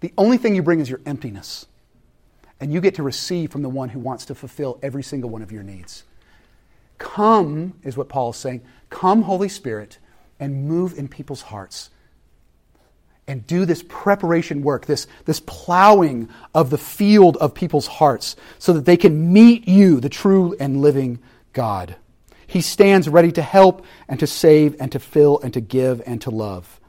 The 0.00 0.12
only 0.18 0.38
thing 0.38 0.54
you 0.54 0.62
bring 0.62 0.80
is 0.80 0.90
your 0.90 1.00
emptiness. 1.06 1.66
And 2.60 2.72
you 2.72 2.80
get 2.80 2.94
to 2.96 3.02
receive 3.02 3.52
from 3.52 3.62
the 3.62 3.68
one 3.68 3.90
who 3.90 3.98
wants 3.98 4.26
to 4.26 4.34
fulfill 4.34 4.78
every 4.82 5.02
single 5.02 5.30
one 5.30 5.42
of 5.42 5.52
your 5.52 5.62
needs. 5.62 6.04
Come, 6.98 7.74
is 7.82 7.96
what 7.96 8.08
Paul 8.08 8.30
is 8.30 8.36
saying. 8.36 8.62
Come, 8.88 9.22
Holy 9.22 9.48
Spirit, 9.48 9.98
and 10.40 10.66
move 10.66 10.98
in 10.98 11.08
people's 11.08 11.42
hearts. 11.42 11.90
And 13.28 13.46
do 13.46 13.64
this 13.64 13.82
preparation 13.86 14.62
work, 14.62 14.86
this, 14.86 15.06
this 15.24 15.40
plowing 15.40 16.28
of 16.54 16.70
the 16.70 16.78
field 16.78 17.36
of 17.38 17.54
people's 17.54 17.86
hearts, 17.86 18.36
so 18.58 18.72
that 18.72 18.84
they 18.84 18.96
can 18.96 19.32
meet 19.32 19.66
you, 19.66 20.00
the 20.00 20.08
true 20.08 20.56
and 20.60 20.80
living 20.80 21.18
God. 21.52 21.96
He 22.46 22.60
stands 22.60 23.08
ready 23.08 23.32
to 23.32 23.42
help 23.42 23.84
and 24.08 24.20
to 24.20 24.26
save 24.26 24.76
and 24.80 24.92
to 24.92 25.00
fill 25.00 25.40
and 25.40 25.52
to 25.54 25.60
give 25.60 26.00
and 26.06 26.20
to 26.22 26.30
love. 26.30 26.80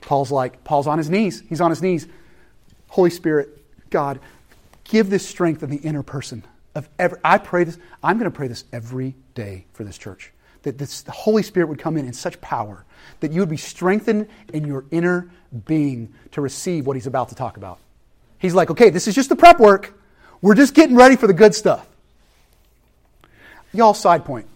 Paul's 0.00 0.32
like, 0.32 0.64
Paul's 0.64 0.86
on 0.86 0.98
his 0.98 1.08
knees. 1.08 1.42
He's 1.48 1.60
on 1.60 1.70
his 1.70 1.80
knees. 1.80 2.08
Holy 2.88 3.10
Spirit, 3.10 3.64
God, 3.90 4.18
give 4.84 5.10
this 5.10 5.26
strength 5.26 5.62
in 5.62 5.70
the 5.70 5.78
inner 5.78 6.02
person. 6.02 6.44
Of 6.74 6.88
every, 6.98 7.18
I 7.22 7.38
pray 7.38 7.64
this, 7.64 7.78
I'm 8.02 8.18
going 8.18 8.30
to 8.30 8.36
pray 8.36 8.48
this 8.48 8.64
every 8.72 9.14
day 9.34 9.66
for 9.72 9.84
this 9.84 9.96
church. 9.96 10.32
That 10.62 10.78
this, 10.78 11.02
the 11.02 11.12
Holy 11.12 11.42
Spirit 11.42 11.68
would 11.68 11.78
come 11.78 11.96
in 11.96 12.06
in 12.06 12.12
such 12.12 12.40
power 12.40 12.84
that 13.20 13.32
you 13.32 13.40
would 13.40 13.48
be 13.48 13.56
strengthened 13.56 14.28
in 14.52 14.66
your 14.66 14.84
inner 14.90 15.30
being 15.66 16.12
to 16.32 16.40
receive 16.40 16.86
what 16.86 16.96
he's 16.96 17.06
about 17.06 17.28
to 17.28 17.34
talk 17.34 17.56
about. 17.56 17.78
He's 18.38 18.54
like, 18.54 18.70
okay, 18.70 18.90
this 18.90 19.06
is 19.06 19.14
just 19.14 19.28
the 19.28 19.36
prep 19.36 19.60
work. 19.60 19.98
We're 20.42 20.54
just 20.54 20.74
getting 20.74 20.96
ready 20.96 21.16
for 21.16 21.26
the 21.26 21.32
good 21.32 21.54
stuff. 21.54 21.86
Y'all, 23.72 23.94
side 23.94 24.24
point 24.24 24.46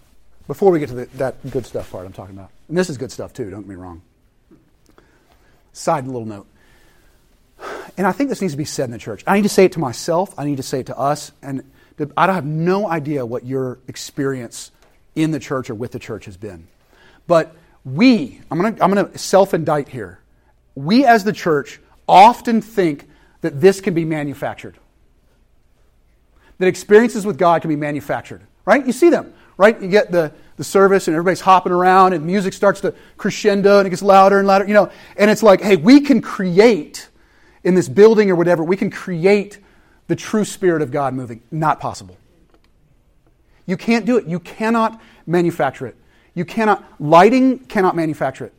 before 0.47 0.71
we 0.71 0.79
get 0.79 0.89
to 0.89 0.95
the, 0.95 1.05
that 1.17 1.51
good 1.51 1.67
stuff 1.67 1.91
part 1.91 2.07
I'm 2.07 2.13
talking 2.13 2.37
about. 2.37 2.51
And 2.69 2.77
this 2.77 2.91
is 2.91 2.99
good 2.99 3.13
stuff 3.13 3.33
too, 3.33 3.51
don't 3.51 3.61
get 3.61 3.69
me 3.69 3.75
wrong. 3.75 4.03
Side 5.73 6.07
little 6.07 6.25
note. 6.25 6.47
And 7.99 8.07
I 8.07 8.13
think 8.13 8.31
this 8.31 8.41
needs 8.41 8.55
to 8.55 8.57
be 8.57 8.65
said 8.65 8.85
in 8.85 8.93
the 8.93 8.99
church. 8.99 9.23
I 9.27 9.37
need 9.37 9.43
to 9.43 9.51
say 9.51 9.67
it 9.67 9.73
to 9.73 9.81
myself, 9.81 10.35
I 10.39 10.45
need 10.45 10.57
to 10.57 10.63
say 10.63 10.81
it 10.81 10.87
to 10.87 10.99
us, 10.99 11.33
and 11.43 11.63
I 12.17 12.33
have 12.33 12.47
no 12.47 12.89
idea 12.89 13.27
what 13.27 13.45
your 13.45 13.81
experience 13.89 14.71
in 15.15 15.33
the 15.33 15.41
church 15.41 15.69
or 15.69 15.75
with 15.75 15.93
the 15.93 15.99
church 15.99 16.25
has 16.25 16.37
been. 16.37 16.69
But 17.27 17.55
we, 17.85 18.41
I'm 18.51 18.59
going 18.61 18.77
to 18.77 18.83
I'm 18.83 18.93
going 18.93 19.11
to 19.11 19.19
self 19.19 19.53
indict 19.53 19.89
here. 19.89 20.21
We 20.75 21.05
as 21.05 21.25
the 21.25 21.33
church 21.33 21.81
often 22.09 22.63
think 22.63 23.09
that 23.43 23.61
this 23.61 23.81
can 23.81 23.93
be 23.93 24.07
manufactured. 24.07 24.79
That 26.59 26.69
experiences 26.69 27.27
with 27.27 27.37
God 27.37 27.61
can 27.63 27.69
be 27.69 27.77
manufactured 27.77 28.43
right? 28.69 28.85
You 28.85 28.93
see 28.93 29.09
them, 29.09 29.33
right? 29.57 29.81
You 29.81 29.89
get 29.89 30.13
the, 30.13 30.31
the 30.59 30.63
service 30.63 31.09
and 31.09 31.15
everybody's 31.15 31.41
hopping 31.41 31.73
around 31.73 32.13
and 32.13 32.27
music 32.27 32.53
starts 32.53 32.83
to 32.83 32.95
crescendo 33.17 33.79
and 33.79 33.87
it 33.87 33.91
gets 33.91 34.03
louder 34.03 34.39
and 34.39 34.47
louder, 34.47 34.67
you 34.67 34.75
know, 34.75 34.91
and 35.17 35.31
it's 35.31 35.43
like, 35.43 35.63
hey, 35.63 35.77
we 35.77 36.03
can 36.03 36.21
create 36.21 37.09
in 37.65 37.75
this 37.75 37.89
building 37.89 38.31
or 38.31 38.35
whatever, 38.35 38.63
we 38.63 38.77
can 38.77 38.91
create 38.91 39.59
the 40.07 40.17
true 40.17 40.45
Spirit 40.45 40.83
of 40.83 40.91
God 40.91 41.15
moving. 41.15 41.43
Not 41.51 41.81
possible. 41.81 42.17
You 43.67 43.77
can't 43.77 44.07
do 44.07 44.17
it. 44.17 44.27
You 44.27 44.41
cannot 44.41 45.01
manufacture 45.27 45.87
it. 45.87 45.97
You 46.35 46.45
cannot, 46.45 46.85
lighting 46.99 47.59
cannot 47.59 47.97
manufacture 47.97 48.47
it. 48.47 48.55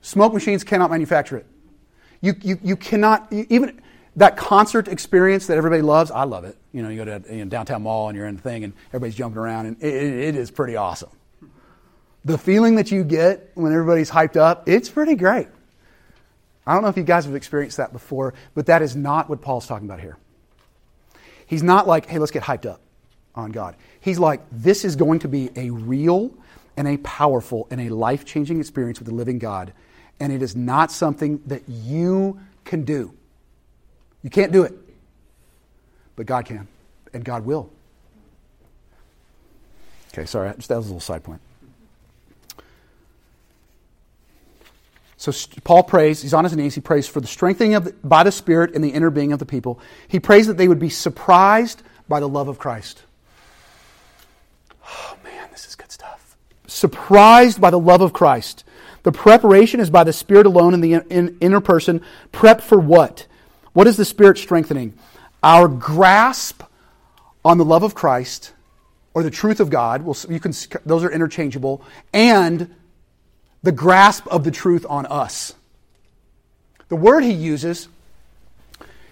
Smoke 0.00 0.32
machines 0.32 0.64
cannot 0.64 0.90
manufacture 0.90 1.38
it. 1.38 1.46
You, 2.20 2.34
you, 2.40 2.58
you 2.62 2.76
cannot, 2.76 3.30
even, 3.32 3.80
that 4.16 4.36
concert 4.36 4.88
experience 4.88 5.46
that 5.48 5.58
everybody 5.58 5.82
loves, 5.82 6.10
I 6.10 6.24
love 6.24 6.44
it. 6.44 6.56
You 6.72 6.82
know, 6.82 6.88
you 6.88 7.04
go 7.04 7.18
to 7.18 7.34
you 7.34 7.44
know, 7.44 7.50
downtown 7.50 7.82
mall 7.82 8.08
and 8.08 8.16
you're 8.16 8.26
in 8.26 8.36
the 8.36 8.42
thing 8.42 8.64
and 8.64 8.72
everybody's 8.88 9.14
jumping 9.14 9.38
around, 9.38 9.66
and 9.66 9.82
it, 9.82 9.94
it 9.94 10.36
is 10.36 10.50
pretty 10.50 10.76
awesome. 10.76 11.10
The 12.24 12.38
feeling 12.38 12.76
that 12.76 12.90
you 12.90 13.04
get 13.04 13.50
when 13.54 13.72
everybody's 13.72 14.10
hyped 14.10 14.36
up, 14.36 14.68
it's 14.68 14.88
pretty 14.88 15.14
great. 15.16 15.48
I 16.66 16.72
don't 16.72 16.82
know 16.82 16.88
if 16.88 16.96
you 16.96 17.02
guys 17.02 17.26
have 17.26 17.34
experienced 17.34 17.76
that 17.76 17.92
before, 17.92 18.34
but 18.54 18.66
that 18.66 18.82
is 18.82 18.96
not 18.96 19.28
what 19.28 19.42
Paul's 19.42 19.66
talking 19.66 19.86
about 19.86 20.00
here. 20.00 20.16
He's 21.46 21.62
not 21.62 21.86
like, 21.86 22.06
hey, 22.06 22.18
let's 22.18 22.32
get 22.32 22.42
hyped 22.42 22.66
up 22.66 22.80
on 23.34 23.52
God. 23.52 23.76
He's 24.00 24.18
like, 24.18 24.40
this 24.50 24.84
is 24.84 24.96
going 24.96 25.18
to 25.20 25.28
be 25.28 25.50
a 25.56 25.70
real 25.70 26.32
and 26.76 26.88
a 26.88 26.96
powerful 26.98 27.66
and 27.70 27.80
a 27.80 27.88
life 27.90 28.24
changing 28.24 28.60
experience 28.60 28.98
with 28.98 29.08
the 29.08 29.14
living 29.14 29.38
God, 29.38 29.72
and 30.20 30.32
it 30.32 30.42
is 30.42 30.56
not 30.56 30.90
something 30.90 31.42
that 31.46 31.68
you 31.68 32.40
can 32.64 32.84
do. 32.84 33.12
You 34.22 34.30
can't 34.30 34.52
do 34.52 34.62
it. 34.62 34.72
But 36.16 36.26
God 36.26 36.46
can, 36.46 36.66
and 37.12 37.24
God 37.24 37.44
will. 37.44 37.70
Okay, 40.12 40.26
sorry, 40.26 40.52
just 40.56 40.68
that 40.68 40.76
was 40.76 40.86
a 40.86 40.90
little 40.90 41.00
side 41.00 41.24
point. 41.24 41.40
So 45.24 45.32
Paul 45.64 45.84
prays, 45.84 46.20
he's 46.20 46.34
on 46.34 46.44
his 46.44 46.54
knees, 46.54 46.74
he 46.74 46.82
prays 46.82 47.08
for 47.08 47.18
the 47.18 47.26
strengthening 47.26 47.74
of 47.74 47.84
the, 47.86 47.92
by 48.04 48.24
the 48.24 48.32
Spirit 48.32 48.74
in 48.74 48.82
the 48.82 48.90
inner 48.90 49.08
being 49.08 49.32
of 49.32 49.38
the 49.38 49.46
people. 49.46 49.80
He 50.06 50.20
prays 50.20 50.48
that 50.48 50.58
they 50.58 50.68
would 50.68 50.78
be 50.78 50.90
surprised 50.90 51.82
by 52.06 52.20
the 52.20 52.28
love 52.28 52.48
of 52.48 52.58
Christ. 52.58 53.02
Oh 54.86 55.16
man, 55.24 55.48
this 55.50 55.66
is 55.66 55.76
good 55.76 55.90
stuff. 55.90 56.36
Surprised 56.66 57.58
by 57.58 57.70
the 57.70 57.78
love 57.78 58.02
of 58.02 58.12
Christ. 58.12 58.64
The 59.02 59.12
preparation 59.12 59.80
is 59.80 59.88
by 59.88 60.04
the 60.04 60.12
Spirit 60.12 60.44
alone 60.44 60.74
in 60.74 60.82
the 60.82 60.92
in, 60.92 61.38
inner 61.40 61.62
person. 61.62 62.02
Prep 62.30 62.60
for 62.60 62.78
what? 62.78 63.26
What 63.72 63.86
is 63.86 63.96
the 63.96 64.04
Spirit 64.04 64.36
strengthening? 64.36 64.92
Our 65.42 65.68
grasp 65.68 66.62
on 67.42 67.56
the 67.56 67.64
love 67.64 67.82
of 67.82 67.94
Christ 67.94 68.52
or 69.14 69.22
the 69.22 69.30
truth 69.30 69.60
of 69.60 69.70
God. 69.70 70.02
Well, 70.02 70.16
you 70.28 70.38
can, 70.38 70.52
those 70.84 71.02
are 71.02 71.10
interchangeable. 71.10 71.82
And 72.12 72.74
the 73.64 73.72
grasp 73.72 74.26
of 74.26 74.44
the 74.44 74.50
truth 74.50 74.84
on 74.88 75.06
us. 75.06 75.54
The 76.88 76.96
word 76.96 77.24
he 77.24 77.32
uses, 77.32 77.88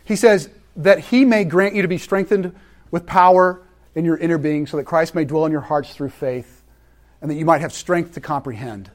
he 0.04 0.14
says 0.14 0.50
that 0.76 0.98
he 0.98 1.24
may 1.24 1.44
grant 1.44 1.74
you 1.74 1.82
to 1.82 1.88
be 1.88 1.96
strengthened 1.96 2.54
with 2.90 3.06
power 3.06 3.62
in 3.94 4.04
your 4.04 4.18
inner 4.18 4.36
being 4.36 4.66
so 4.66 4.76
that 4.76 4.84
Christ 4.84 5.14
may 5.14 5.24
dwell 5.24 5.46
in 5.46 5.52
your 5.52 5.62
hearts 5.62 5.94
through 5.94 6.10
faith 6.10 6.62
and 7.22 7.30
that 7.30 7.36
you 7.36 7.46
might 7.46 7.62
have 7.62 7.72
strength 7.72 8.12
to 8.14 8.20
comprehend. 8.20 8.90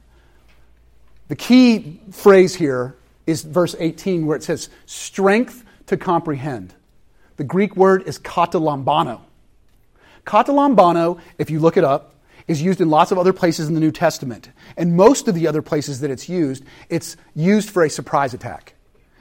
The 1.27 1.35
key 1.35 2.01
phrase 2.11 2.53
here 2.53 2.95
is 3.25 3.41
verse 3.41 3.75
18 3.79 4.27
where 4.27 4.37
it 4.37 4.43
says 4.43 4.69
strength 4.85 5.65
to 5.87 5.97
comprehend. 5.97 6.75
The 7.37 7.43
Greek 7.43 7.75
word 7.75 8.07
is 8.07 8.19
katalambano. 8.19 9.21
Katalambano, 10.23 11.19
if 11.39 11.49
you 11.49 11.59
look 11.59 11.77
it 11.77 11.83
up, 11.83 12.13
is 12.47 12.61
used 12.61 12.79
in 12.79 12.89
lots 12.89 13.11
of 13.11 13.17
other 13.17 13.33
places 13.33 13.67
in 13.67 13.73
the 13.73 13.79
New 13.79 13.91
Testament. 13.91 14.49
And 14.77 14.95
most 14.95 15.27
of 15.27 15.35
the 15.35 15.47
other 15.47 15.61
places 15.61 15.99
that 15.99 16.11
it's 16.11 16.29
used, 16.29 16.63
it's 16.89 17.17
used 17.35 17.69
for 17.69 17.83
a 17.83 17.89
surprise 17.89 18.33
attack. 18.33 18.73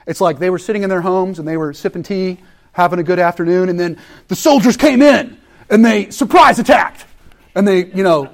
It's 0.05 0.21
like 0.21 0.39
they 0.39 0.49
were 0.49 0.59
sitting 0.59 0.83
in 0.83 0.89
their 0.89 1.01
homes 1.01 1.37
and 1.37 1.47
they 1.47 1.57
were 1.57 1.73
sipping 1.73 2.03
tea, 2.03 2.39
having 2.71 2.99
a 2.99 3.03
good 3.03 3.19
afternoon, 3.19 3.67
and 3.69 3.79
then 3.79 3.99
the 4.29 4.35
soldiers 4.35 4.77
came 4.77 5.01
in 5.01 5.37
and 5.69 5.83
they 5.83 6.09
surprise 6.09 6.59
attacked. 6.59 7.05
And 7.53 7.67
they, 7.67 7.85
you 7.85 8.03
know, 8.03 8.29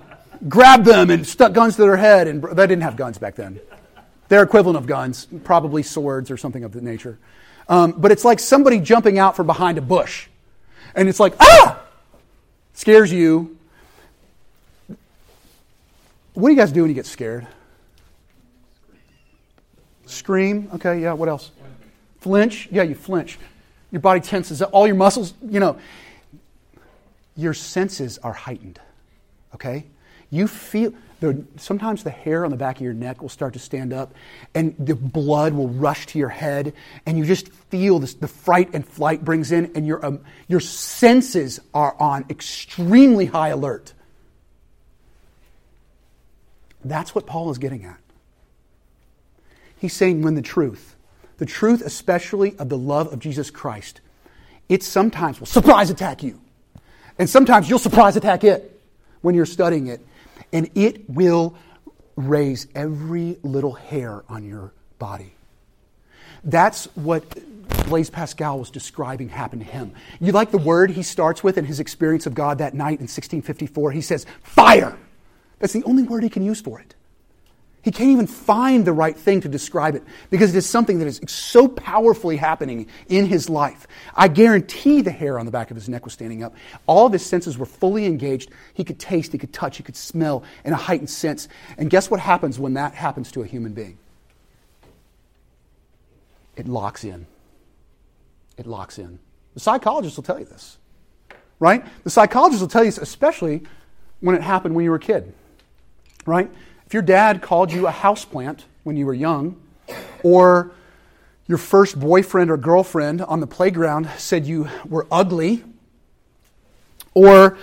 grabbed 0.48 0.86
them 0.86 1.10
and 1.10 1.26
stuck 1.26 1.54
guns 1.54 1.78
to 1.78 1.82
their 1.82 1.98
head. 1.98 2.28
And 2.28 2.44
they 2.44 2.68
didn't 2.68 2.84
have 2.84 2.96
guns 2.96 3.18
back 3.18 3.36
then. 3.36 3.60
Their 4.28 4.44
equivalent 4.44 4.78
of 4.78 4.86
guns, 4.86 5.28
probably 5.44 5.82
swords 5.82 6.30
or 6.30 6.38
something 6.38 6.64
of 6.64 6.74
that 6.74 6.84
nature. 6.84 7.18
Um, 7.70 7.94
but 7.98 8.12
it's 8.12 8.26
like 8.26 8.40
somebody 8.40 8.80
jumping 8.80 9.18
out 9.18 9.36
from 9.36 9.48
behind 9.48 9.78
a 9.78 9.82
bush. 9.82 10.28
And 10.94 11.08
it's 11.08 11.20
like, 11.20 11.34
ah! 11.40 11.82
Scares 12.74 13.12
you. 13.12 13.58
What 16.34 16.50
do 16.50 16.56
you 16.56 16.60
guys 16.60 16.72
do 16.72 16.82
when 16.82 16.90
you 16.90 16.96
get 16.96 17.06
scared? 17.06 17.48
Scream. 20.06 20.70
Okay, 20.76 21.02
yeah, 21.02 21.14
what 21.14 21.30
else? 21.30 21.52
Flinch. 22.20 22.68
Yeah, 22.72 22.84
you 22.84 22.96
flinch. 22.96 23.38
Your 23.92 24.02
body 24.02 24.20
tenses 24.20 24.62
up. 24.62 24.70
All 24.74 24.88
your 24.88 24.96
muscles, 24.96 25.34
you 25.48 25.60
know. 25.60 25.78
Your 27.36 27.54
senses 27.54 28.18
are 28.20 28.34
heightened. 28.34 28.80
Okay? 29.54 29.86
You 30.32 30.48
feel, 30.48 30.94
sometimes 31.58 32.04
the 32.04 32.10
hair 32.10 32.44
on 32.44 32.50
the 32.50 32.58
back 32.58 32.78
of 32.78 32.82
your 32.82 32.94
neck 32.94 33.22
will 33.22 33.30
start 33.30 33.54
to 33.54 33.60
stand 33.60 33.94
up 33.94 34.16
and 34.56 34.76
the 34.80 34.96
blood 34.96 35.54
will 35.54 35.68
rush 35.68 36.08
to 36.08 36.20
your 36.20 36.30
head 36.30 36.74
and 37.06 37.18
you 37.18 37.26
just 37.26 37.50
feel 37.50 38.00
this, 38.00 38.16
the 38.16 38.28
fright 38.28 38.72
and 38.74 38.88
flight 38.88 39.24
brings 39.24 39.52
in 39.52 39.72
and 39.76 39.86
your, 39.86 40.04
um, 40.04 40.22
your 40.48 40.60
senses 40.60 41.60
are 41.74 41.96
on 42.00 42.26
extremely 42.32 43.28
high 43.28 43.50
alert. 43.50 43.94
That's 46.84 47.16
what 47.16 47.26
Paul 47.26 47.50
is 47.52 47.58
getting 47.58 47.86
at. 47.86 47.98
He's 49.78 49.94
saying 49.94 50.22
when 50.22 50.36
the 50.36 50.42
truth, 50.42 50.96
the 51.38 51.46
truth 51.46 51.82
especially 51.82 52.58
of 52.58 52.70
the 52.70 52.78
love 52.78 53.12
of 53.12 53.20
Jesus 53.20 53.52
Christ, 53.52 54.02
it 54.70 54.84
sometimes 54.84 55.40
will 55.40 55.48
surprise 55.48 55.90
attack 55.90 56.24
you. 56.24 56.40
And 57.20 57.30
sometimes 57.30 57.70
you'll 57.70 57.80
surprise 57.80 58.16
attack 58.16 58.44
it 58.44 58.82
when 59.22 59.36
you're 59.36 59.46
studying 59.46 59.88
it. 59.88 60.06
And 60.52 60.70
it 60.76 61.10
will 61.10 61.56
raise 62.16 62.68
every 62.76 63.38
little 63.44 63.74
hair 63.74 64.24
on 64.30 64.46
your 64.46 64.72
body. 65.00 65.34
That's 66.44 66.86
what 66.96 67.24
Blaise 67.86 68.10
Pascal 68.10 68.60
was 68.60 68.70
describing 68.70 69.30
happened 69.30 69.66
to 69.66 69.68
him. 69.68 69.94
You 70.20 70.32
like 70.32 70.52
the 70.52 70.58
word 70.58 70.92
he 70.92 71.04
starts 71.04 71.44
with 71.44 71.58
in 71.58 71.66
his 71.66 71.80
experience 71.80 72.26
of 72.26 72.34
God 72.34 72.60
that 72.60 72.74
night 72.74 73.00
in 73.00 73.08
1654? 73.08 73.92
He 73.92 74.02
says, 74.02 74.26
fire. 74.42 74.98
That's 75.60 75.74
the 75.74 75.84
only 75.84 76.04
word 76.04 76.24
he 76.24 76.30
can 76.30 76.44
use 76.44 76.62
for 76.62 76.80
it. 76.80 76.96
He 77.84 77.92
can't 77.92 78.12
even 78.12 78.28
find 78.28 78.86
the 78.86 78.94
right 78.94 79.16
thing 79.16 79.42
to 79.42 79.50
describe 79.50 79.96
it 79.96 80.04
because 80.30 80.56
it 80.56 80.58
is 80.58 80.66
something 80.66 81.00
that 81.00 81.08
is 81.08 81.20
so 81.28 81.68
powerfully 81.68 82.38
happening 82.38 82.88
in 83.10 83.26
his 83.26 83.50
life. 83.50 83.88
I 84.16 84.30
guarantee 84.30 85.02
the 85.02 85.12
hair 85.12 85.38
on 85.38 85.46
the 85.46 85.52
back 85.52 85.70
of 85.70 85.76
his 85.76 85.90
neck 85.90 86.06
was 86.06 86.14
standing 86.14 86.44
up. 86.44 86.56
All 86.88 87.06
of 87.06 87.12
his 87.12 87.26
senses 87.26 87.58
were 87.58 87.66
fully 87.66 88.06
engaged. 88.06 88.52
He 88.74 88.86
could 88.86 89.00
taste, 89.00 89.34
he 89.34 89.38
could 89.38 89.52
touch, 89.52 89.76
he 89.76 89.84
could 89.84 89.98
smell 89.98 90.46
in 90.64 90.72
a 90.72 90.78
heightened 90.78 91.10
sense. 91.10 91.50
And 91.78 91.90
guess 91.90 92.10
what 92.10 92.22
happens 92.22 92.58
when 92.58 92.76
that 92.76 92.94
happens 92.94 93.34
to 93.34 93.42
a 93.42 93.46
human 93.46 93.74
being? 93.74 93.98
It 96.56 96.70
locks 96.70 97.04
in. 97.04 97.26
It 98.58 98.66
locks 98.66 98.98
in. 98.98 99.20
The 99.56 99.60
psychologists 99.60 100.16
will 100.16 100.24
tell 100.24 100.40
you 100.40 100.46
this, 100.46 100.78
right? 101.60 101.84
The 102.06 102.10
psychologists 102.10 102.62
will 102.62 102.70
tell 102.70 102.86
you 102.86 102.92
this, 102.92 102.98
especially 102.98 103.64
when 104.22 104.36
it 104.36 104.42
happened 104.42 104.74
when 104.74 104.86
you 104.86 104.92
were 104.92 104.96
a 104.96 105.02
kid 105.02 105.34
right? 106.26 106.50
If 106.86 106.94
your 106.94 107.04
dad 107.04 107.42
called 107.42 107.72
you 107.72 107.88
a 107.88 107.92
houseplant 107.92 108.62
when 108.84 108.98
you 108.98 109.06
were 109.06 109.14
young, 109.14 109.60
or 110.24 110.72
your 111.48 111.58
first 111.58 112.00
boyfriend 112.00 112.50
or 112.50 112.58
girlfriend 112.58 113.22
on 113.22 113.40
the 113.40 113.48
playground 113.48 114.10
said 114.18 114.46
you 114.46 114.70
were 114.88 115.06
ugly, 115.12 115.64
or 117.14 117.58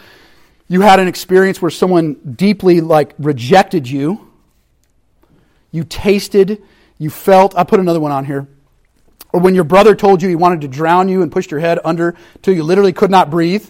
you 0.68 0.82
had 0.82 1.00
an 1.00 1.08
experience 1.08 1.60
where 1.60 1.70
someone 1.70 2.14
deeply 2.14 2.80
like 2.80 3.14
rejected 3.18 3.88
you, 3.88 4.30
you 5.72 5.84
tasted, 5.84 6.62
you 6.98 7.10
felt, 7.10 7.56
I 7.56 7.64
put 7.64 7.80
another 7.80 8.00
one 8.00 8.12
on 8.12 8.24
here. 8.24 8.46
Or 9.32 9.40
when 9.40 9.54
your 9.54 9.64
brother 9.64 9.94
told 9.94 10.22
you 10.22 10.28
he 10.28 10.34
wanted 10.34 10.60
to 10.62 10.68
drown 10.68 11.08
you 11.08 11.22
and 11.22 11.30
pushed 11.30 11.50
your 11.50 11.60
head 11.60 11.78
under 11.84 12.16
till 12.42 12.54
you 12.54 12.62
literally 12.62 12.92
could 12.92 13.10
not 13.10 13.30
breathe. 13.30 13.68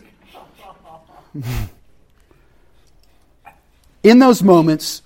In 4.02 4.18
those 4.18 4.42
moments, 4.42 5.02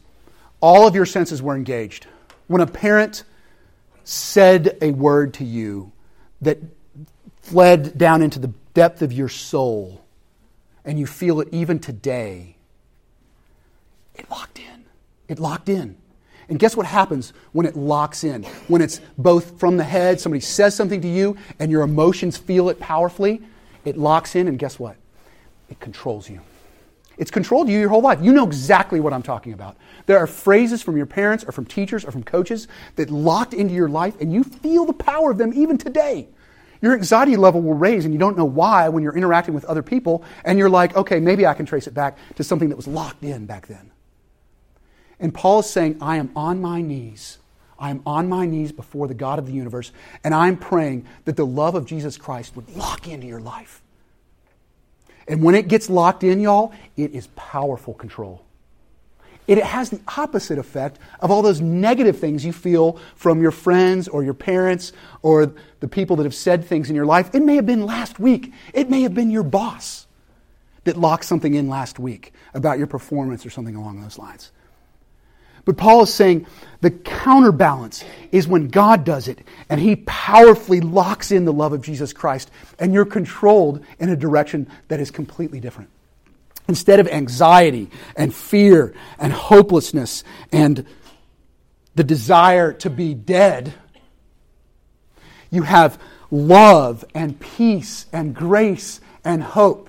all 0.60 0.86
of 0.86 0.94
your 0.94 1.06
senses 1.06 1.42
were 1.42 1.56
engaged. 1.56 2.06
When 2.46 2.60
a 2.60 2.66
parent 2.66 3.24
said 4.04 4.76
a 4.80 4.90
word 4.90 5.34
to 5.34 5.44
you 5.44 5.92
that 6.40 6.58
fled 7.40 7.98
down 7.98 8.22
into 8.22 8.38
the 8.38 8.52
depth 8.72 9.02
of 9.02 9.12
your 9.12 9.28
soul, 9.28 10.04
and 10.84 10.98
you 10.98 11.06
feel 11.06 11.40
it 11.40 11.48
even 11.52 11.78
today, 11.78 12.56
it 14.14 14.30
locked 14.30 14.58
in. 14.58 14.84
It 15.28 15.38
locked 15.38 15.68
in. 15.68 15.96
And 16.48 16.58
guess 16.58 16.76
what 16.76 16.86
happens 16.86 17.32
when 17.52 17.66
it 17.66 17.74
locks 17.74 18.22
in? 18.22 18.44
When 18.68 18.82
it's 18.82 19.00
both 19.16 19.58
from 19.58 19.78
the 19.78 19.84
head, 19.84 20.20
somebody 20.20 20.40
says 20.40 20.74
something 20.74 21.00
to 21.00 21.08
you, 21.08 21.36
and 21.58 21.70
your 21.72 21.82
emotions 21.82 22.36
feel 22.36 22.68
it 22.68 22.78
powerfully, 22.78 23.42
it 23.84 23.96
locks 23.96 24.36
in, 24.36 24.46
and 24.46 24.58
guess 24.58 24.78
what? 24.78 24.96
It 25.70 25.80
controls 25.80 26.28
you. 26.28 26.40
It's 27.16 27.30
controlled 27.30 27.68
you 27.68 27.78
your 27.78 27.88
whole 27.88 28.02
life. 28.02 28.18
You 28.22 28.32
know 28.32 28.46
exactly 28.46 29.00
what 29.00 29.12
I'm 29.12 29.22
talking 29.22 29.52
about. 29.52 29.76
There 30.06 30.18
are 30.18 30.26
phrases 30.26 30.82
from 30.82 30.96
your 30.96 31.06
parents 31.06 31.44
or 31.44 31.52
from 31.52 31.64
teachers 31.64 32.04
or 32.04 32.10
from 32.10 32.24
coaches 32.24 32.68
that 32.96 33.10
locked 33.10 33.54
into 33.54 33.74
your 33.74 33.88
life, 33.88 34.20
and 34.20 34.32
you 34.32 34.44
feel 34.44 34.84
the 34.84 34.92
power 34.92 35.30
of 35.30 35.38
them 35.38 35.52
even 35.54 35.78
today. 35.78 36.28
Your 36.82 36.92
anxiety 36.92 37.36
level 37.36 37.62
will 37.62 37.74
raise, 37.74 38.04
and 38.04 38.12
you 38.12 38.18
don't 38.18 38.36
know 38.36 38.44
why 38.44 38.88
when 38.88 39.02
you're 39.02 39.16
interacting 39.16 39.54
with 39.54 39.64
other 39.64 39.82
people, 39.82 40.24
and 40.44 40.58
you're 40.58 40.68
like, 40.68 40.96
okay, 40.96 41.20
maybe 41.20 41.46
I 41.46 41.54
can 41.54 41.66
trace 41.66 41.86
it 41.86 41.94
back 41.94 42.18
to 42.36 42.44
something 42.44 42.68
that 42.68 42.76
was 42.76 42.86
locked 42.86 43.24
in 43.24 43.46
back 43.46 43.68
then. 43.68 43.90
And 45.20 45.32
Paul 45.32 45.60
is 45.60 45.70
saying, 45.70 45.98
I 46.00 46.16
am 46.16 46.30
on 46.36 46.60
my 46.60 46.82
knees. 46.82 47.38
I 47.78 47.90
am 47.90 48.02
on 48.04 48.28
my 48.28 48.46
knees 48.46 48.72
before 48.72 49.08
the 49.08 49.14
God 49.14 49.38
of 49.38 49.46
the 49.46 49.52
universe, 49.52 49.92
and 50.22 50.34
I'm 50.34 50.56
praying 50.56 51.06
that 51.24 51.36
the 51.36 51.46
love 51.46 51.74
of 51.74 51.86
Jesus 51.86 52.16
Christ 52.16 52.56
would 52.56 52.68
lock 52.76 53.08
into 53.08 53.26
your 53.26 53.40
life 53.40 53.82
and 55.28 55.42
when 55.42 55.54
it 55.54 55.68
gets 55.68 55.88
locked 55.88 56.22
in, 56.22 56.40
y'all, 56.40 56.72
it 56.96 57.12
is 57.12 57.28
powerful 57.36 57.94
control. 57.94 58.42
It 59.46 59.62
has 59.62 59.90
the 59.90 60.00
opposite 60.16 60.58
effect 60.58 60.98
of 61.20 61.30
all 61.30 61.42
those 61.42 61.60
negative 61.60 62.18
things 62.18 62.44
you 62.44 62.52
feel 62.52 62.98
from 63.14 63.42
your 63.42 63.50
friends 63.50 64.08
or 64.08 64.24
your 64.24 64.34
parents 64.34 64.92
or 65.20 65.52
the 65.80 65.88
people 65.88 66.16
that 66.16 66.24
have 66.24 66.34
said 66.34 66.64
things 66.64 66.88
in 66.88 66.96
your 66.96 67.04
life. 67.04 67.34
It 67.34 67.42
may 67.42 67.56
have 67.56 67.66
been 67.66 67.84
last 67.84 68.18
week, 68.18 68.52
it 68.72 68.88
may 68.88 69.02
have 69.02 69.14
been 69.14 69.30
your 69.30 69.42
boss 69.42 70.06
that 70.84 70.96
locked 70.96 71.24
something 71.24 71.54
in 71.54 71.68
last 71.68 71.98
week 71.98 72.32
about 72.54 72.78
your 72.78 72.86
performance 72.86 73.44
or 73.44 73.50
something 73.50 73.74
along 73.74 74.00
those 74.00 74.18
lines. 74.18 74.50
But 75.64 75.76
Paul 75.76 76.02
is 76.02 76.12
saying 76.12 76.46
the 76.80 76.90
counterbalance 76.90 78.04
is 78.30 78.46
when 78.46 78.68
God 78.68 79.04
does 79.04 79.28
it 79.28 79.38
and 79.70 79.80
he 79.80 79.96
powerfully 79.96 80.80
locks 80.80 81.30
in 81.30 81.44
the 81.44 81.52
love 81.52 81.72
of 81.72 81.80
Jesus 81.80 82.12
Christ 82.12 82.50
and 82.78 82.92
you're 82.92 83.06
controlled 83.06 83.84
in 83.98 84.10
a 84.10 84.16
direction 84.16 84.70
that 84.88 85.00
is 85.00 85.10
completely 85.10 85.60
different. 85.60 85.90
Instead 86.68 87.00
of 87.00 87.08
anxiety 87.08 87.90
and 88.16 88.34
fear 88.34 88.94
and 89.18 89.32
hopelessness 89.32 90.24
and 90.52 90.86
the 91.94 92.04
desire 92.04 92.72
to 92.72 92.90
be 92.90 93.14
dead. 93.14 93.72
You 95.50 95.62
have 95.62 95.98
love 96.30 97.04
and 97.14 97.38
peace 97.38 98.06
and 98.12 98.34
grace 98.34 99.00
and 99.24 99.42
hope. 99.42 99.88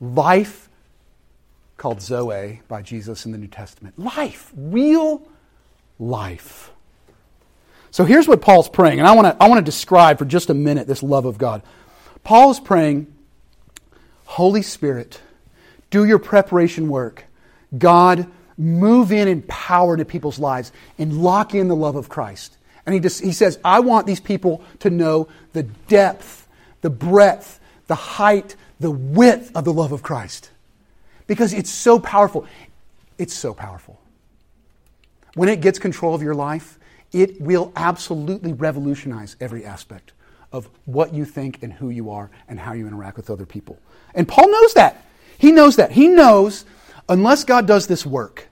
Life 0.00 0.69
called 1.80 2.02
Zoe 2.02 2.60
by 2.68 2.82
Jesus 2.82 3.24
in 3.24 3.32
the 3.32 3.38
New 3.38 3.46
Testament. 3.46 3.98
Life, 3.98 4.52
real 4.54 5.26
life. 5.98 6.72
So 7.90 8.04
here's 8.04 8.28
what 8.28 8.42
Paul's 8.42 8.68
praying, 8.68 8.98
and 8.98 9.08
I 9.08 9.12
want 9.12 9.26
to 9.28 9.42
I 9.42 9.48
want 9.48 9.60
to 9.60 9.64
describe 9.64 10.18
for 10.18 10.26
just 10.26 10.50
a 10.50 10.54
minute 10.54 10.86
this 10.86 11.02
love 11.02 11.24
of 11.24 11.38
God. 11.38 11.62
Paul 12.22 12.50
is 12.50 12.60
praying, 12.60 13.10
Holy 14.26 14.60
Spirit, 14.60 15.22
do 15.88 16.04
your 16.04 16.18
preparation 16.18 16.88
work. 16.88 17.24
God, 17.78 18.30
move 18.58 19.10
in 19.10 19.26
and 19.26 19.48
power 19.48 19.94
into 19.94 20.04
people's 20.04 20.38
lives 20.38 20.72
and 20.98 21.22
lock 21.22 21.54
in 21.54 21.68
the 21.68 21.76
love 21.76 21.96
of 21.96 22.10
Christ. 22.10 22.58
And 22.84 22.94
he, 22.94 23.00
just, 23.00 23.22
he 23.22 23.32
says, 23.32 23.58
I 23.64 23.80
want 23.80 24.06
these 24.06 24.20
people 24.20 24.62
to 24.80 24.90
know 24.90 25.28
the 25.54 25.62
depth, 25.62 26.46
the 26.82 26.90
breadth, 26.90 27.58
the 27.86 27.94
height, 27.94 28.54
the 28.80 28.90
width 28.90 29.50
of 29.54 29.64
the 29.64 29.72
love 29.72 29.92
of 29.92 30.02
Christ. 30.02 30.50
Because 31.30 31.52
it's 31.52 31.70
so 31.70 32.00
powerful. 32.00 32.44
It's 33.16 33.32
so 33.32 33.54
powerful. 33.54 34.00
When 35.34 35.48
it 35.48 35.60
gets 35.60 35.78
control 35.78 36.12
of 36.12 36.22
your 36.22 36.34
life, 36.34 36.76
it 37.12 37.40
will 37.40 37.72
absolutely 37.76 38.52
revolutionize 38.52 39.36
every 39.40 39.64
aspect 39.64 40.12
of 40.50 40.68
what 40.86 41.14
you 41.14 41.24
think 41.24 41.62
and 41.62 41.72
who 41.72 41.88
you 41.88 42.10
are 42.10 42.32
and 42.48 42.58
how 42.58 42.72
you 42.72 42.88
interact 42.88 43.16
with 43.16 43.30
other 43.30 43.46
people. 43.46 43.78
And 44.12 44.26
Paul 44.26 44.50
knows 44.50 44.74
that. 44.74 45.06
He 45.38 45.52
knows 45.52 45.76
that. 45.76 45.92
He 45.92 46.08
knows 46.08 46.64
unless 47.08 47.44
God 47.44 47.64
does 47.64 47.86
this 47.86 48.04
work 48.04 48.48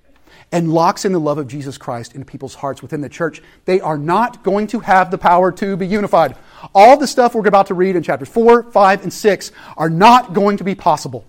and 0.52 0.72
locks 0.72 1.04
in 1.04 1.10
the 1.10 1.18
love 1.18 1.38
of 1.38 1.48
Jesus 1.48 1.78
Christ 1.78 2.14
into 2.14 2.26
people's 2.26 2.54
hearts 2.54 2.80
within 2.80 3.00
the 3.00 3.08
church, 3.08 3.42
they 3.64 3.80
are 3.80 3.98
not 3.98 4.44
going 4.44 4.68
to 4.68 4.78
have 4.78 5.10
the 5.10 5.18
power 5.18 5.50
to 5.50 5.76
be 5.76 5.88
unified. 5.88 6.36
All 6.76 6.96
the 6.96 7.08
stuff 7.08 7.34
we're 7.34 7.44
about 7.48 7.66
to 7.66 7.74
read 7.74 7.96
in 7.96 8.04
chapters 8.04 8.28
4, 8.28 8.70
5, 8.70 9.02
and 9.02 9.12
6 9.12 9.50
are 9.76 9.90
not 9.90 10.32
going 10.32 10.58
to 10.58 10.64
be 10.64 10.76
possible 10.76 11.24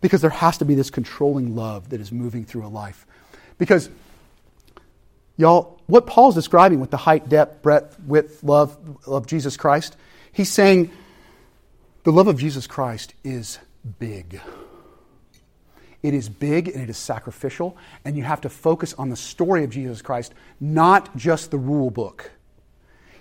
because 0.00 0.20
there 0.20 0.30
has 0.30 0.58
to 0.58 0.64
be 0.64 0.74
this 0.74 0.90
controlling 0.90 1.54
love 1.56 1.90
that 1.90 2.00
is 2.00 2.10
moving 2.12 2.44
through 2.44 2.66
a 2.66 2.68
life. 2.68 3.06
Because, 3.58 3.90
y'all, 5.36 5.78
what 5.86 6.06
Paul's 6.06 6.34
describing 6.34 6.80
with 6.80 6.90
the 6.90 6.96
height, 6.96 7.28
depth, 7.28 7.62
breadth, 7.62 7.98
width, 8.06 8.42
love 8.42 8.76
of 9.06 9.26
Jesus 9.26 9.56
Christ, 9.56 9.96
he's 10.32 10.50
saying 10.50 10.90
the 12.04 12.12
love 12.12 12.28
of 12.28 12.38
Jesus 12.38 12.66
Christ 12.66 13.14
is 13.24 13.58
big. 13.98 14.40
It 16.02 16.14
is 16.14 16.30
big 16.30 16.68
and 16.68 16.82
it 16.82 16.88
is 16.88 16.96
sacrificial, 16.96 17.76
and 18.04 18.16
you 18.16 18.22
have 18.22 18.40
to 18.42 18.48
focus 18.48 18.94
on 18.94 19.10
the 19.10 19.16
story 19.16 19.64
of 19.64 19.70
Jesus 19.70 20.00
Christ, 20.00 20.32
not 20.58 21.14
just 21.14 21.50
the 21.50 21.58
rule 21.58 21.90
book. 21.90 22.30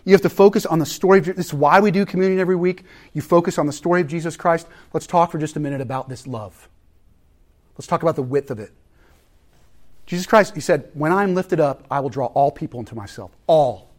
You 0.10 0.14
have 0.14 0.24
to 0.24 0.30
focus 0.30 0.66
on 0.66 0.80
the 0.80 0.88
story 0.88 1.20
of 1.20 1.26
This 1.26 1.46
is 1.46 1.54
why 1.54 1.80
we 1.80 1.92
do 1.92 2.04
communion 2.04 2.40
every 2.40 2.56
week. 2.56 2.84
You 3.14 3.22
focus 3.22 3.60
on 3.60 3.68
the 3.68 3.72
story 3.72 4.02
of 4.02 4.08
Jesus 4.08 4.36
Christ. 4.36 4.68
Let's 4.92 5.06
talk 5.06 5.32
for 5.32 5.38
just 5.38 5.56
a 5.56 5.60
minute 5.60 5.82
about 5.82 6.10
this 6.10 6.26
love. 6.26 6.68
Let's 7.78 7.86
talk 7.86 8.02
about 8.02 8.16
the 8.16 8.24
width 8.24 8.50
of 8.50 8.58
it. 8.58 8.72
Jesus 10.08 10.26
Christ, 10.26 10.56
he 10.56 10.62
said, 10.62 10.90
When 10.96 11.12
I'm 11.12 11.36
lifted 11.36 11.60
up, 11.60 11.86
I 11.92 12.00
will 12.00 12.10
draw 12.10 12.26
all 12.26 12.50
people 12.50 12.80
into 12.80 12.96
myself. 12.96 13.30
All. 13.46 13.92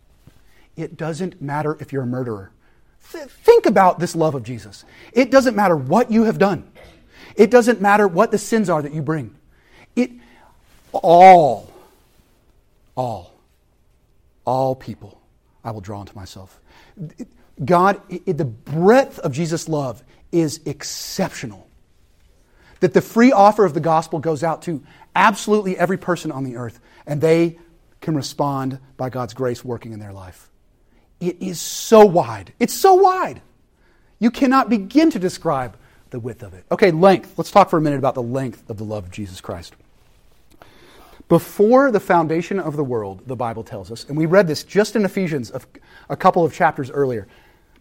It 0.75 0.97
doesn't 0.97 1.41
matter 1.41 1.77
if 1.79 1.93
you're 1.93 2.03
a 2.03 2.09
murderer. 2.09 2.51
Think 2.99 3.67
about 3.67 4.01
this 4.01 4.17
love 4.17 4.35
of 4.35 4.43
Jesus. 4.43 4.85
It 5.13 5.31
doesn't 5.31 5.55
matter 5.55 5.77
what 5.77 6.11
you 6.11 6.25
have 6.25 6.39
done. 6.39 6.73
It 7.37 7.53
doesn't 7.53 7.81
matter 7.81 8.09
what 8.09 8.33
the 8.33 8.39
sins 8.39 8.69
are 8.69 8.83
that 8.83 8.93
you 8.93 9.03
bring. 9.03 9.37
It 9.95 10.11
all, 10.93 11.73
all, 12.97 13.33
all 14.45 14.75
people 14.75 15.20
I 15.65 15.71
will 15.71 15.81
draw 15.81 16.01
into 16.01 16.17
myself. 16.17 16.61
God, 17.65 18.01
it, 18.09 18.37
the 18.39 18.45
breadth 18.45 19.19
of 19.19 19.33
Jesus' 19.33 19.69
love 19.69 20.03
is 20.33 20.61
exceptional. 20.67 21.69
That 22.81 22.95
the 22.95 23.03
free 23.03 23.33
offer 23.33 23.65
of 23.65 23.75
the 23.75 23.81
gospel 23.81 24.19
goes 24.19 24.43
out 24.43 24.63
to 24.63 24.83
absolutely 25.15 25.77
every 25.77 25.99
person 25.99 26.33
on 26.33 26.45
the 26.45 26.57
earth, 26.57 26.81
and 27.07 27.21
they 27.21 27.59
can 28.01 28.15
respond 28.15 28.79
by 28.97 29.11
God's 29.11 29.35
grace 29.35 29.65
working 29.65 29.93
in 29.93 30.01
their 30.01 30.13
life. 30.13 30.49
It 31.21 31.43
is 31.43 31.61
so 31.61 32.07
wide. 32.07 32.55
It's 32.59 32.73
so 32.73 32.95
wide. 32.95 33.43
You 34.19 34.31
cannot 34.31 34.71
begin 34.71 35.11
to 35.11 35.19
describe 35.19 35.77
the 36.09 36.19
width 36.19 36.43
of 36.43 36.55
it. 36.55 36.65
Okay, 36.73 36.91
length. 36.91 37.35
Let's 37.37 37.51
talk 37.51 37.69
for 37.69 37.77
a 37.77 37.81
minute 37.81 37.99
about 37.99 38.15
the 38.15 38.23
length 38.23 38.69
of 38.71 38.79
the 38.79 38.85
love 38.85 39.05
of 39.05 39.11
Jesus 39.11 39.41
Christ. 39.41 39.75
Before 41.31 41.93
the 41.93 42.01
foundation 42.01 42.59
of 42.59 42.77
the 42.77 42.83
world, 42.83 43.23
the 43.27 43.37
Bible 43.37 43.63
tells 43.63 43.93
us, 43.93 44.05
and 44.09 44.19
we 44.19 44.27
read 44.27 44.49
this 44.49 44.65
just 44.65 44.97
in 44.97 45.05
Ephesians 45.05 45.53
a 46.09 46.17
couple 46.17 46.45
of 46.45 46.53
chapters 46.53 46.91
earlier. 46.91 47.29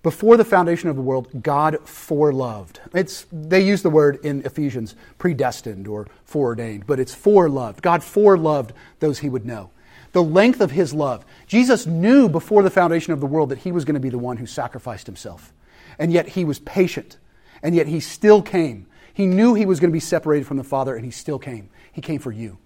Before 0.04 0.38
the 0.38 0.46
foundation 0.46 0.88
of 0.88 0.96
the 0.96 1.02
world, 1.02 1.42
God 1.42 1.80
foreloved. 1.84 2.78
It's, 2.94 3.26
they 3.34 3.66
use 3.66 3.82
the 3.82 3.90
word 3.90 4.24
in 4.24 4.46
Ephesians 4.46 4.96
predestined 5.18 5.88
or 5.88 6.08
foreordained, 6.26 6.86
but 6.86 7.00
it's 7.00 7.14
foreloved. 7.14 7.82
God 7.82 8.02
foreloved 8.02 8.70
those 9.00 9.18
he 9.18 9.30
would 9.30 9.48
know. 9.48 9.72
The 10.12 10.24
length 10.24 10.62
of 10.62 10.70
his 10.70 10.94
love. 10.94 11.26
Jesus 11.48 11.88
knew 11.88 12.30
before 12.30 12.62
the 12.62 12.70
foundation 12.70 13.14
of 13.14 13.20
the 13.20 13.26
world 13.26 13.50
that 13.50 13.58
he 13.58 13.72
was 13.72 13.84
going 13.84 13.96
to 13.96 14.00
be 14.00 14.10
the 14.10 14.20
one 14.20 14.38
who 14.38 14.46
sacrificed 14.46 15.08
himself. 15.08 15.52
And 15.98 16.14
yet 16.14 16.30
he 16.30 16.46
was 16.46 16.60
patient 16.60 17.18
and 17.64 17.74
yet 17.74 17.88
he 17.88 18.00
still 18.00 18.44
came. 18.44 18.86
He 19.12 19.26
knew 19.26 19.56
he 19.56 19.66
was 19.66 19.80
going 19.80 19.90
to 19.90 19.94
be 19.94 20.00
separated 20.00 20.46
from 20.46 20.58
the 20.58 20.64
Father, 20.64 20.96
and 20.96 21.04
he 21.04 21.12
still 21.12 21.40
came. 21.40 21.70
He 21.92 22.00
came 22.00 22.20
for 22.20 22.32
you. 22.32 22.58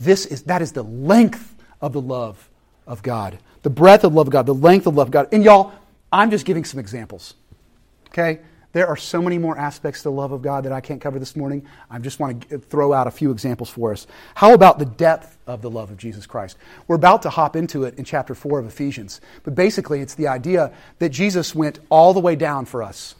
This 0.00 0.26
is, 0.26 0.42
that 0.42 0.62
is 0.62 0.72
the 0.72 0.82
length 0.82 1.54
of 1.80 1.92
the 1.92 2.00
love 2.00 2.48
of 2.86 3.02
God, 3.02 3.38
the 3.62 3.70
breadth 3.70 4.04
of 4.04 4.14
love 4.14 4.26
of 4.26 4.32
God, 4.32 4.46
the 4.46 4.54
length 4.54 4.86
of 4.86 4.96
love 4.96 5.08
of 5.08 5.12
God. 5.12 5.28
And 5.32 5.44
y'all, 5.44 5.72
I'm 6.12 6.30
just 6.30 6.44
giving 6.44 6.64
some 6.64 6.80
examples. 6.80 7.34
Okay? 8.08 8.40
There 8.74 8.88
are 8.88 8.96
so 8.96 9.22
many 9.22 9.38
more 9.38 9.56
aspects 9.56 10.00
to 10.00 10.04
the 10.04 10.12
love 10.12 10.32
of 10.32 10.42
God 10.42 10.64
that 10.64 10.72
I 10.72 10.80
can't 10.80 11.00
cover 11.00 11.20
this 11.20 11.36
morning. 11.36 11.64
I 11.88 12.00
just 12.00 12.18
want 12.18 12.48
to 12.48 12.58
throw 12.58 12.92
out 12.92 13.06
a 13.06 13.10
few 13.12 13.30
examples 13.30 13.70
for 13.70 13.92
us. 13.92 14.08
How 14.34 14.52
about 14.52 14.80
the 14.80 14.84
depth 14.84 15.38
of 15.46 15.62
the 15.62 15.70
love 15.70 15.92
of 15.92 15.96
Jesus 15.96 16.26
Christ? 16.26 16.56
We're 16.88 16.96
about 16.96 17.22
to 17.22 17.30
hop 17.30 17.54
into 17.54 17.84
it 17.84 17.96
in 17.98 18.04
chapter 18.04 18.34
4 18.34 18.58
of 18.58 18.66
Ephesians. 18.66 19.20
But 19.44 19.54
basically, 19.54 20.00
it's 20.00 20.16
the 20.16 20.26
idea 20.26 20.72
that 20.98 21.10
Jesus 21.10 21.54
went 21.54 21.78
all 21.88 22.12
the 22.12 22.20
way 22.20 22.34
down 22.34 22.64
for 22.64 22.82
us. 22.82 23.14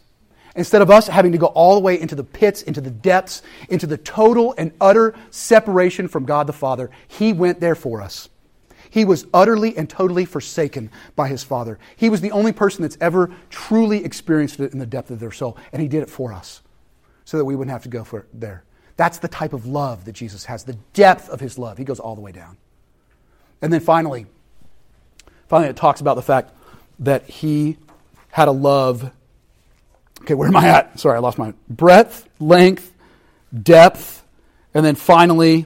Instead 0.55 0.81
of 0.81 0.89
us 0.89 1.07
having 1.07 1.33
to 1.33 1.37
go 1.37 1.47
all 1.47 1.75
the 1.75 1.81
way 1.81 1.99
into 1.99 2.15
the 2.15 2.23
pits, 2.23 2.61
into 2.61 2.79
the 2.79 2.89
depths, 2.89 3.41
into 3.67 3.85
the 3.85 3.97
total 3.97 4.55
and 4.57 4.71
utter 4.79 5.13
separation 5.29 6.07
from 6.07 6.25
God 6.25 6.47
the 6.47 6.53
Father, 6.53 6.89
He 7.07 7.33
went 7.33 7.59
there 7.59 7.75
for 7.75 8.01
us. 8.01 8.29
He 8.89 9.03
was 9.03 9.27
utterly 9.33 9.75
and 9.75 9.89
totally 9.89 10.23
forsaken 10.23 10.89
by 11.17 11.27
His 11.27 11.43
Father. 11.43 11.77
He 11.97 12.09
was 12.09 12.21
the 12.21 12.31
only 12.31 12.53
person 12.53 12.83
that's 12.83 12.97
ever 13.01 13.31
truly 13.49 14.05
experienced 14.05 14.59
it 14.61 14.71
in 14.71 14.79
the 14.79 14.85
depth 14.85 15.11
of 15.11 15.19
their 15.19 15.33
soul, 15.33 15.57
and 15.73 15.81
He 15.81 15.89
did 15.89 16.01
it 16.01 16.09
for 16.09 16.31
us 16.31 16.61
so 17.25 17.37
that 17.37 17.43
we 17.43 17.55
wouldn't 17.55 17.73
have 17.73 17.83
to 17.83 17.89
go 17.89 18.05
for 18.05 18.25
there. 18.33 18.63
That's 18.95 19.17
the 19.17 19.27
type 19.27 19.51
of 19.51 19.65
love 19.65 20.05
that 20.05 20.13
Jesus 20.13 20.45
has, 20.45 20.63
the 20.63 20.77
depth 20.93 21.27
of 21.27 21.41
His 21.41 21.57
love. 21.57 21.77
He 21.77 21.83
goes 21.83 21.99
all 21.99 22.15
the 22.15 22.21
way 22.21 22.31
down. 22.31 22.55
And 23.61 23.73
then 23.73 23.81
finally, 23.81 24.27
finally, 25.49 25.69
it 25.69 25.75
talks 25.75 25.99
about 25.99 26.15
the 26.15 26.21
fact 26.21 26.53
that 26.99 27.25
He 27.29 27.77
had 28.29 28.47
a 28.47 28.51
love 28.51 29.11
Okay, 30.21 30.33
where 30.33 30.47
am 30.47 30.55
I 30.55 30.67
at? 30.67 30.99
Sorry, 30.99 31.15
I 31.15 31.19
lost 31.19 31.37
my 31.37 31.53
breadth, 31.69 32.27
length, 32.39 32.93
depth, 33.53 34.25
and 34.73 34.85
then 34.85 34.95
finally, 34.95 35.65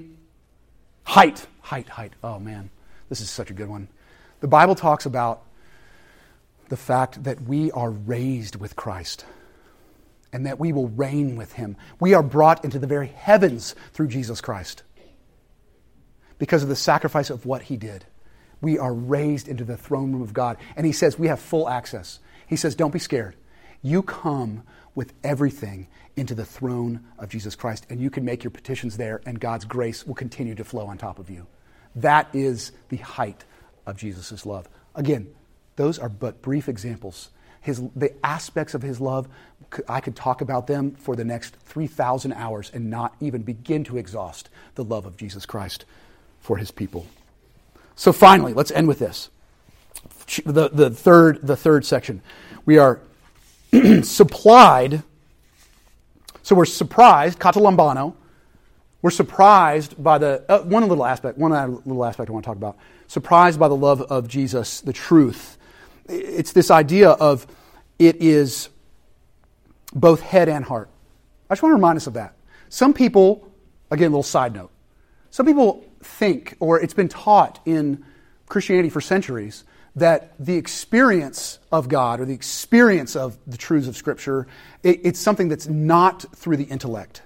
height. 1.04 1.46
Height, 1.62 1.88
height. 1.88 2.14
Oh 2.24 2.40
man, 2.40 2.70
this 3.10 3.22
is 3.22 3.30
such 3.30 3.50
a 3.50 3.54
good 3.54 3.70
one. 3.70 3.88
The 4.42 4.48
Bible 4.48 4.76
talks 4.76 5.06
about 5.06 5.44
the 6.70 6.78
fact 6.78 7.24
that 7.24 7.42
we 7.42 7.72
are 7.72 7.90
raised 7.90 8.56
with 8.56 8.76
Christ 8.76 9.26
and 10.32 10.46
that 10.46 10.60
we 10.60 10.72
will 10.72 10.88
reign 10.88 11.36
with 11.36 11.54
him. 11.54 11.76
We 12.00 12.14
are 12.14 12.24
brought 12.24 12.64
into 12.64 12.80
the 12.80 12.88
very 12.88 13.08
heavens 13.08 13.76
through 13.94 14.08
Jesus 14.08 14.42
Christ 14.42 14.84
because 16.38 16.64
of 16.64 16.70
the 16.70 16.76
sacrifice 16.76 17.30
of 17.30 17.46
what 17.46 17.64
he 17.64 17.78
did. 17.78 18.06
We 18.62 18.78
are 18.78 18.94
raised 18.94 19.48
into 19.48 19.64
the 19.64 19.78
throne 19.78 20.12
room 20.12 20.22
of 20.22 20.34
God. 20.34 20.58
And 20.76 20.86
he 20.86 20.92
says 20.92 21.18
we 21.18 21.28
have 21.28 21.40
full 21.40 21.70
access. 21.70 22.20
He 22.48 22.56
says, 22.56 22.76
Don't 22.76 22.94
be 22.94 23.00
scared. 23.00 23.36
You 23.82 24.04
come 24.04 24.64
with 24.96 25.14
everything 25.24 25.88
into 26.16 26.36
the 26.36 26.46
throne 26.46 27.02
of 27.18 27.30
Jesus 27.30 27.56
Christ, 27.56 27.86
and 27.90 28.00
you 28.00 28.10
can 28.10 28.26
make 28.26 28.44
your 28.44 28.52
petitions 28.52 28.98
there, 28.98 29.22
and 29.26 29.40
God's 29.40 29.66
grace 29.66 30.06
will 30.06 30.16
continue 30.16 30.56
to 30.56 30.64
flow 30.64 30.88
on 30.88 30.98
top 30.98 31.20
of 31.20 31.30
you. 31.30 31.48
That 31.96 32.28
is 32.34 32.72
the 32.90 32.98
height 32.98 33.46
of 33.86 33.98
Jesus' 33.98 34.46
love. 34.46 34.68
Again, 34.96 35.28
those 35.76 35.98
are 35.98 36.10
but 36.10 36.42
brief 36.42 36.68
examples. 36.68 37.30
His, 37.62 37.82
the 37.96 38.14
aspects 38.26 38.74
of 38.74 38.82
his 38.82 39.00
love, 39.00 39.28
I 39.88 40.02
could 40.02 40.16
talk 40.16 40.42
about 40.42 40.68
them 40.68 40.92
for 40.92 41.16
the 41.16 41.26
next 41.26 41.56
3,000 41.66 42.34
hours 42.34 42.72
and 42.74 42.90
not 42.90 43.16
even 43.20 43.44
begin 43.44 43.84
to 43.86 43.98
exhaust 43.98 44.50
the 44.76 44.84
love 44.84 45.06
of 45.06 45.18
Jesus 45.18 45.46
Christ 45.46 45.86
for 46.40 46.58
his 46.58 46.72
people. 46.72 47.08
So 47.96 48.12
finally, 48.14 48.54
let's 48.54 48.72
end 48.72 48.88
with 48.88 49.00
this. 49.00 49.30
The, 50.46 50.70
the, 50.70 50.90
third, 50.90 51.40
the 51.42 51.58
third 51.58 51.86
section. 51.86 52.22
We 52.66 52.78
are 52.78 53.02
supplied. 54.04 55.04
So 56.44 56.56
we're 56.56 56.66
surprised, 56.66 57.40
katalambano. 57.40 58.16
We're 59.02 59.12
surprised 59.12 60.02
by 60.02 60.18
the 60.18 60.44
uh, 60.50 60.62
one 60.64 60.88
little 60.88 61.06
aspect, 61.06 61.38
one 61.38 61.52
little 61.86 62.04
aspect 62.04 62.30
I 62.30 62.34
want 62.34 62.44
to 62.44 62.50
talk 62.50 62.58
about. 62.58 62.78
Surprised 63.08 63.60
by 63.60 63.68
the 63.68 63.76
love 63.76 64.02
of 64.02 64.28
Jesus, 64.28 64.82
the 64.82 64.94
truth. 64.94 65.58
It's 66.08 66.52
this 66.52 66.70
idea 66.70 67.12
of 67.12 67.48
it 67.98 68.18
is 68.22 68.70
both 69.94 70.22
head 70.22 70.50
and 70.50 70.66
heart. 70.66 70.90
I 71.50 71.54
just 71.54 71.64
want 71.64 71.72
to 71.72 71.76
remind 71.76 71.98
us 71.98 72.08
of 72.08 72.14
that. 72.14 72.36
Some 72.70 72.94
people, 72.94 73.52
again, 73.90 74.08
a 74.08 74.10
little 74.10 74.24
side 74.24 74.54
note, 74.54 74.72
some 75.32 75.46
people 75.46 75.86
think, 76.02 76.56
or 76.60 76.80
it's 76.80 76.94
been 76.94 77.10
taught 77.10 77.60
in 77.66 78.04
Christianity 78.48 78.90
for 78.90 79.02
centuries, 79.02 79.64
that 80.00 80.34
the 80.40 80.56
experience 80.56 81.60
of 81.72 81.88
God 81.88 82.20
or 82.20 82.26
the 82.26 82.34
experience 82.34 83.16
of 83.16 83.38
the 83.48 83.58
truths 83.58 83.88
of 83.88 83.96
Scripture, 83.96 84.48
it, 84.84 85.02
it's 85.04 85.20
something 85.20 85.48
that's 85.48 85.68
not 85.68 86.26
through 86.36 86.58
the 86.58 86.66
intellect. 86.66 87.22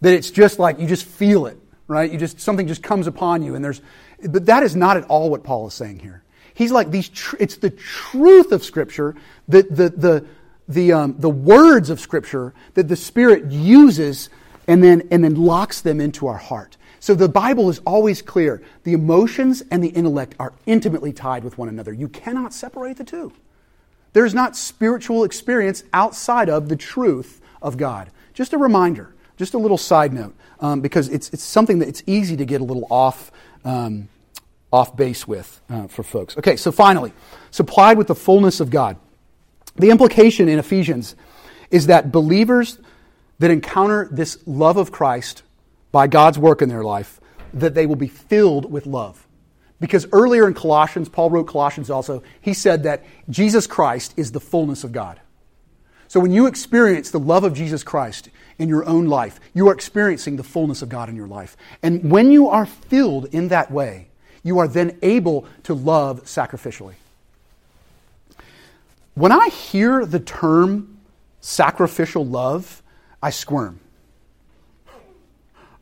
That 0.00 0.14
it's 0.14 0.30
just 0.30 0.58
like 0.58 0.78
you 0.78 0.86
just 0.86 1.04
feel 1.04 1.46
it, 1.46 1.58
right? 1.86 2.10
You 2.10 2.18
just 2.18 2.40
something 2.40 2.66
just 2.66 2.82
comes 2.82 3.06
upon 3.06 3.42
you, 3.42 3.54
and 3.54 3.64
there's. 3.64 3.80
But 4.28 4.46
that 4.46 4.62
is 4.62 4.76
not 4.76 4.96
at 4.96 5.04
all 5.04 5.30
what 5.30 5.42
Paul 5.42 5.66
is 5.66 5.74
saying 5.74 6.00
here. 6.00 6.22
He's 6.54 6.72
like 6.72 6.90
these. 6.90 7.08
Tr- 7.08 7.36
it's 7.38 7.56
the 7.56 7.70
truth 7.70 8.52
of 8.52 8.64
Scripture, 8.64 9.14
the 9.48 9.62
the 9.62 9.88
the 9.90 10.26
the 10.68 10.92
um, 10.92 11.16
the 11.18 11.30
words 11.30 11.90
of 11.90 12.00
Scripture 12.00 12.52
that 12.74 12.88
the 12.88 12.96
Spirit 12.96 13.50
uses, 13.50 14.28
and 14.66 14.82
then 14.82 15.08
and 15.10 15.22
then 15.22 15.34
locks 15.36 15.80
them 15.80 16.00
into 16.00 16.26
our 16.26 16.38
heart. 16.38 16.76
So 17.02 17.16
the 17.16 17.28
Bible 17.28 17.68
is 17.68 17.80
always 17.80 18.22
clear. 18.22 18.62
The 18.84 18.92
emotions 18.92 19.60
and 19.72 19.82
the 19.82 19.88
intellect 19.88 20.36
are 20.38 20.52
intimately 20.66 21.12
tied 21.12 21.42
with 21.42 21.58
one 21.58 21.68
another. 21.68 21.92
You 21.92 22.06
cannot 22.06 22.54
separate 22.54 22.96
the 22.96 23.02
two. 23.02 23.32
There's 24.12 24.34
not 24.34 24.56
spiritual 24.56 25.24
experience 25.24 25.82
outside 25.92 26.48
of 26.48 26.68
the 26.68 26.76
truth 26.76 27.40
of 27.60 27.76
God. 27.76 28.12
Just 28.34 28.52
a 28.52 28.56
reminder, 28.56 29.12
just 29.36 29.52
a 29.52 29.58
little 29.58 29.78
side 29.78 30.12
note, 30.12 30.32
um, 30.60 30.80
because 30.80 31.08
it's, 31.08 31.28
it's 31.30 31.42
something 31.42 31.80
that 31.80 31.88
it's 31.88 32.04
easy 32.06 32.36
to 32.36 32.44
get 32.44 32.60
a 32.60 32.64
little 32.64 32.86
off, 32.88 33.32
um, 33.64 34.08
off 34.72 34.94
base 34.94 35.26
with 35.26 35.60
uh, 35.68 35.88
for 35.88 36.04
folks. 36.04 36.38
Okay, 36.38 36.54
so 36.54 36.70
finally, 36.70 37.12
supplied 37.50 37.98
with 37.98 38.06
the 38.06 38.14
fullness 38.14 38.60
of 38.60 38.70
God. 38.70 38.96
The 39.74 39.90
implication 39.90 40.48
in 40.48 40.60
Ephesians 40.60 41.16
is 41.68 41.88
that 41.88 42.12
believers 42.12 42.78
that 43.40 43.50
encounter 43.50 44.08
this 44.12 44.38
love 44.46 44.76
of 44.76 44.92
Christ 44.92 45.42
by 45.92 46.06
God's 46.06 46.38
work 46.38 46.62
in 46.62 46.68
their 46.68 46.82
life, 46.82 47.20
that 47.54 47.74
they 47.74 47.86
will 47.86 47.96
be 47.96 48.08
filled 48.08 48.70
with 48.72 48.86
love. 48.86 49.26
Because 49.78 50.06
earlier 50.12 50.46
in 50.46 50.54
Colossians, 50.54 51.08
Paul 51.08 51.30
wrote 51.30 51.46
Colossians 51.46 51.90
also, 51.90 52.22
he 52.40 52.54
said 52.54 52.84
that 52.84 53.04
Jesus 53.28 53.66
Christ 53.66 54.14
is 54.16 54.32
the 54.32 54.40
fullness 54.40 54.84
of 54.84 54.92
God. 54.92 55.20
So 56.08 56.20
when 56.20 56.30
you 56.30 56.46
experience 56.46 57.10
the 57.10 57.18
love 57.18 57.42
of 57.42 57.54
Jesus 57.54 57.82
Christ 57.82 58.28
in 58.58 58.68
your 58.68 58.84
own 58.84 59.06
life, 59.06 59.40
you 59.54 59.68
are 59.68 59.72
experiencing 59.72 60.36
the 60.36 60.42
fullness 60.42 60.82
of 60.82 60.88
God 60.88 61.08
in 61.08 61.16
your 61.16 61.26
life. 61.26 61.56
And 61.82 62.10
when 62.10 62.30
you 62.30 62.48
are 62.48 62.66
filled 62.66 63.26
in 63.34 63.48
that 63.48 63.70
way, 63.70 64.08
you 64.42 64.58
are 64.58 64.68
then 64.68 64.98
able 65.02 65.46
to 65.64 65.74
love 65.74 66.24
sacrificially. 66.24 66.94
When 69.14 69.32
I 69.32 69.48
hear 69.48 70.06
the 70.06 70.20
term 70.20 70.98
sacrificial 71.40 72.24
love, 72.24 72.82
I 73.22 73.30
squirm. 73.30 73.80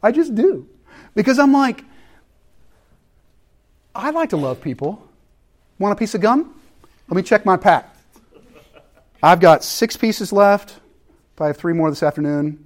I 0.03 0.13
just 0.13 0.35
do. 0.35 0.69
Because 1.15 1.39
I'm 1.39 1.53
like, 1.53 1.85
I 3.95 4.11
like 4.11 4.31
to 4.31 4.37
love 4.37 4.61
people. 4.61 5.07
Want 5.79 5.93
a 5.93 5.97
piece 5.97 6.15
of 6.15 6.21
gum? 6.21 6.55
Let 7.09 7.17
me 7.17 7.23
check 7.23 7.45
my 7.45 7.57
pack. 7.57 7.95
I've 9.23 9.41
got 9.41 9.65
six 9.65 9.97
pieces 9.97 10.33
left. 10.33 10.79
If 11.35 11.41
I 11.41 11.49
have 11.49 11.57
three 11.57 11.73
more 11.73 11.91
this 11.91 12.03
afternoon, 12.03 12.65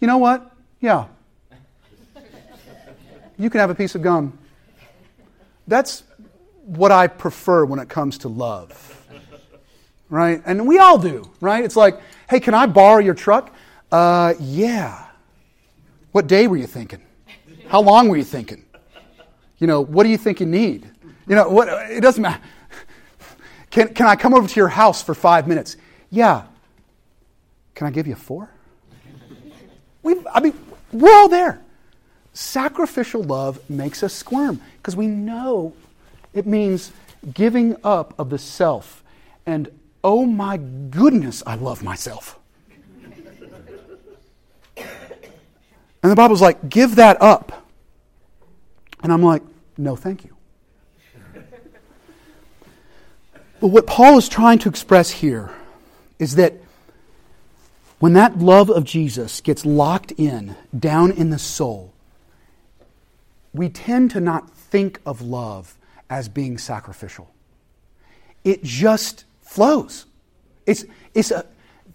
you 0.00 0.06
know 0.06 0.18
what? 0.18 0.50
Yeah. 0.80 1.06
You 3.38 3.50
can 3.50 3.60
have 3.60 3.70
a 3.70 3.74
piece 3.74 3.94
of 3.94 4.02
gum. 4.02 4.38
That's 5.66 6.02
what 6.64 6.92
I 6.92 7.06
prefer 7.06 7.64
when 7.64 7.78
it 7.78 7.88
comes 7.88 8.18
to 8.18 8.28
love. 8.28 8.90
Right? 10.10 10.42
And 10.44 10.66
we 10.66 10.78
all 10.78 10.98
do, 10.98 11.30
right? 11.40 11.64
It's 11.64 11.76
like, 11.76 12.00
hey, 12.28 12.40
can 12.40 12.54
I 12.54 12.66
borrow 12.66 12.98
your 12.98 13.14
truck? 13.14 13.54
Uh, 13.90 14.34
yeah. 14.38 15.03
What 16.14 16.28
day 16.28 16.46
were 16.46 16.56
you 16.56 16.68
thinking? 16.68 17.02
How 17.66 17.82
long 17.82 18.08
were 18.08 18.16
you 18.16 18.22
thinking? 18.22 18.64
You 19.58 19.66
know, 19.66 19.80
what 19.80 20.04
do 20.04 20.10
you 20.10 20.16
think 20.16 20.38
you 20.38 20.46
need? 20.46 20.88
You 21.26 21.34
know, 21.34 21.48
what, 21.48 21.66
it 21.90 22.02
doesn't 22.02 22.22
matter. 22.22 22.40
Can, 23.70 23.92
can 23.94 24.06
I 24.06 24.14
come 24.14 24.32
over 24.32 24.46
to 24.46 24.54
your 24.54 24.68
house 24.68 25.02
for 25.02 25.12
five 25.12 25.48
minutes? 25.48 25.76
Yeah. 26.10 26.44
Can 27.74 27.88
I 27.88 27.90
give 27.90 28.06
you 28.06 28.14
four? 28.14 28.48
we 30.04 30.14
I 30.32 30.38
mean, 30.38 30.56
we're 30.92 31.12
all 31.12 31.28
there. 31.28 31.60
Sacrificial 32.32 33.24
love 33.24 33.58
makes 33.68 34.04
us 34.04 34.14
squirm 34.14 34.60
because 34.76 34.94
we 34.94 35.08
know 35.08 35.74
it 36.32 36.46
means 36.46 36.92
giving 37.32 37.74
up 37.82 38.14
of 38.20 38.30
the 38.30 38.38
self. 38.38 39.02
And 39.46 39.68
oh 40.04 40.26
my 40.26 40.58
goodness, 40.58 41.42
I 41.44 41.56
love 41.56 41.82
myself. 41.82 42.38
And 46.04 46.12
the 46.12 46.16
Bible's 46.16 46.42
like, 46.42 46.68
give 46.68 46.96
that 46.96 47.20
up. 47.22 47.66
And 49.02 49.10
I'm 49.10 49.22
like, 49.22 49.42
no, 49.78 49.96
thank 49.96 50.22
you. 50.22 50.36
But 53.58 53.68
what 53.68 53.86
Paul 53.86 54.18
is 54.18 54.28
trying 54.28 54.58
to 54.58 54.68
express 54.68 55.10
here 55.10 55.50
is 56.18 56.34
that 56.34 56.52
when 58.00 58.12
that 58.12 58.38
love 58.38 58.68
of 58.68 58.84
Jesus 58.84 59.40
gets 59.40 59.64
locked 59.64 60.12
in, 60.12 60.54
down 60.78 61.10
in 61.10 61.30
the 61.30 61.38
soul, 61.38 61.94
we 63.54 63.70
tend 63.70 64.10
to 64.10 64.20
not 64.20 64.50
think 64.50 65.00
of 65.06 65.22
love 65.22 65.78
as 66.10 66.28
being 66.28 66.58
sacrificial. 66.58 67.30
It 68.44 68.62
just 68.62 69.24
flows. 69.40 70.04
It's, 70.66 70.84
it's 71.14 71.30
a, 71.30 71.46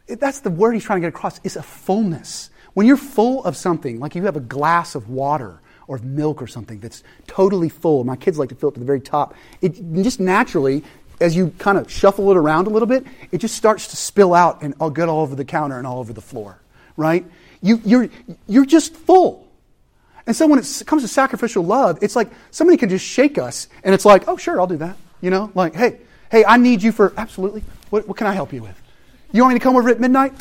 that's 0.08 0.40
the 0.40 0.50
word 0.50 0.74
he's 0.74 0.84
trying 0.84 1.02
to 1.02 1.06
get 1.06 1.16
across. 1.16 1.40
It's 1.44 1.58
a 1.58 1.62
fullness. 1.62 2.50
When 2.74 2.86
you're 2.86 2.98
full 2.98 3.44
of 3.44 3.58
something, 3.58 4.00
like 4.00 4.16
you 4.16 4.24
have 4.24 4.36
a 4.36 4.42
glass 4.42 4.96
of 4.96 5.10
water 5.10 5.60
or 5.88 5.96
of 5.96 6.04
milk 6.04 6.42
or 6.42 6.48
something 6.48 6.80
that's 6.80 7.04
totally 7.28 7.70
full, 7.70 8.04
my 8.04 8.16
kids 8.16 8.38
like 8.38 8.50
to 8.50 8.56
fill 8.56 8.70
it 8.70 8.74
to 8.74 8.80
the 8.80 8.86
very 8.86 9.02
top, 9.02 9.34
it 9.62 9.72
just 10.04 10.20
naturally, 10.20 10.84
as 11.20 11.36
you 11.36 11.54
kind 11.58 11.78
of 11.78 11.92
shuffle 11.92 12.30
it 12.32 12.38
around 12.38 12.68
a 12.68 12.70
little 12.70 12.88
bit, 12.88 13.06
it 13.32 13.40
just 13.40 13.56
starts 13.56 13.88
to 13.88 13.96
spill 13.96 14.34
out 14.34 14.62
and 14.62 14.76
I'll 14.80 14.92
get 14.92 15.10
all 15.10 15.22
over 15.22 15.36
the 15.36 15.46
counter 15.46 15.78
and 15.78 15.88
all 15.88 16.00
over 16.00 16.14
the 16.14 16.22
floor, 16.22 16.62
right? 16.96 17.26
You, 17.62 17.82
you're, 17.84 18.10
you're 18.48 18.66
just 18.66 18.96
full. 18.96 19.48
And 20.28 20.36
so 20.36 20.46
when 20.46 20.60
it 20.60 20.84
comes 20.86 21.02
to 21.02 21.08
sacrificial 21.08 21.64
love, 21.64 21.98
it's 22.04 22.16
like 22.16 22.30
somebody 22.52 22.78
can 22.78 22.90
just 22.90 23.04
shake 23.04 23.40
us 23.40 23.68
and 23.84 23.96
it's 23.96 24.06
like, 24.06 24.28
oh, 24.28 24.38
sure, 24.38 24.60
I'll 24.62 24.68
do 24.68 24.78
that. 24.78 24.96
You 25.22 25.32
know, 25.32 25.52
like, 25.56 25.74
hey, 25.74 26.00
hey, 26.32 26.46
I 26.46 26.58
need 26.58 26.84
you 26.84 26.92
for, 26.92 27.14
absolutely. 27.18 27.64
What, 27.90 28.08
what 28.08 28.16
can 28.16 28.28
I 28.28 28.34
help 28.34 28.54
you 28.54 28.62
with? 28.62 28.80
You 29.32 29.42
want 29.42 29.54
me 29.54 29.60
to 29.60 29.64
come 29.64 29.76
over 29.76 29.90
at 29.90 30.00
midnight? 30.00 30.34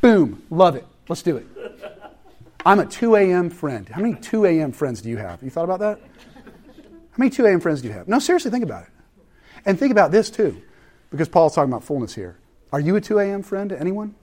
Boom, 0.00 0.42
love 0.50 0.76
it. 0.76 0.84
Let's 1.08 1.22
do 1.22 1.36
it. 1.36 1.46
I'm 2.68 2.80
a 2.80 2.84
2 2.84 3.16
a.m. 3.16 3.48
friend. 3.48 3.88
How 3.88 4.02
many 4.02 4.14
2 4.14 4.44
a.m. 4.44 4.72
friends 4.72 5.00
do 5.00 5.08
you 5.08 5.16
have? 5.16 5.42
You 5.42 5.48
thought 5.48 5.64
about 5.64 5.78
that? 5.78 6.00
How 6.36 7.16
many 7.16 7.30
2 7.30 7.46
a.m. 7.46 7.60
friends 7.60 7.80
do 7.80 7.88
you 7.88 7.94
have? 7.94 8.08
No, 8.08 8.18
seriously, 8.18 8.50
think 8.50 8.62
about 8.62 8.82
it. 8.82 8.90
And 9.64 9.78
think 9.78 9.90
about 9.90 10.10
this 10.10 10.28
too, 10.28 10.60
because 11.10 11.30
Paul's 11.30 11.54
talking 11.54 11.72
about 11.72 11.82
fullness 11.82 12.14
here. 12.14 12.36
Are 12.70 12.78
you 12.78 12.94
a 12.96 13.00
2 13.00 13.20
a.m. 13.20 13.42
friend 13.42 13.70
to 13.70 13.80
anyone? 13.80 14.14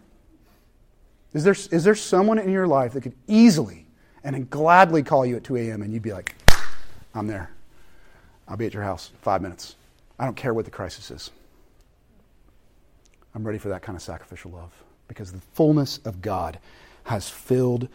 Is 1.34 1.44
there, 1.44 1.56
is 1.72 1.84
there 1.84 1.96
someone 1.96 2.38
in 2.38 2.52
your 2.52 2.68
life 2.68 2.94
that 2.94 3.02
could 3.02 3.16
easily 3.28 3.88
and 4.24 4.48
gladly 4.48 5.02
call 5.02 5.26
you 5.26 5.38
at 5.38 5.44
2 5.44 5.56
a.m. 5.56 5.82
and 5.82 5.92
you'd 5.92 6.04
be 6.04 6.14
like, 6.14 6.36
I'm 7.16 7.26
there. 7.26 7.50
I'll 8.48 8.58
be 8.58 8.68
at 8.68 8.76
your 8.76 8.84
house 8.84 9.10
five 9.24 9.42
minutes. 9.42 9.76
I 10.20 10.26
don't 10.26 10.38
care 10.38 10.54
what 10.54 10.66
the 10.66 10.72
crisis 10.72 11.10
is. 11.10 11.32
I'm 13.34 13.44
ready 13.44 13.58
for 13.58 13.70
that 13.70 13.82
kind 13.82 13.96
of 13.96 14.04
sacrificial 14.04 14.52
love 14.52 14.72
because 15.08 15.32
the 15.32 15.42
fullness 15.56 15.98
of 16.06 16.22
God 16.22 16.60
has 17.06 17.28
filled 17.28 17.90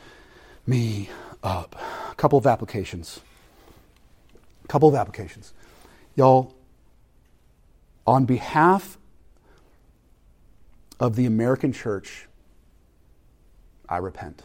me 0.71 1.11
up. 1.43 1.77
A 2.11 2.15
couple 2.15 2.39
of 2.39 2.47
applications. 2.47 3.21
A 4.65 4.69
couple 4.69 4.89
of 4.89 4.95
applications. 4.95 5.53
Y'all, 6.15 6.55
on 8.07 8.25
behalf 8.25 8.97
of 10.99 11.17
the 11.17 11.27
American 11.27 11.73
church, 11.73 12.29
I 13.89 13.99
repent. 13.99 14.45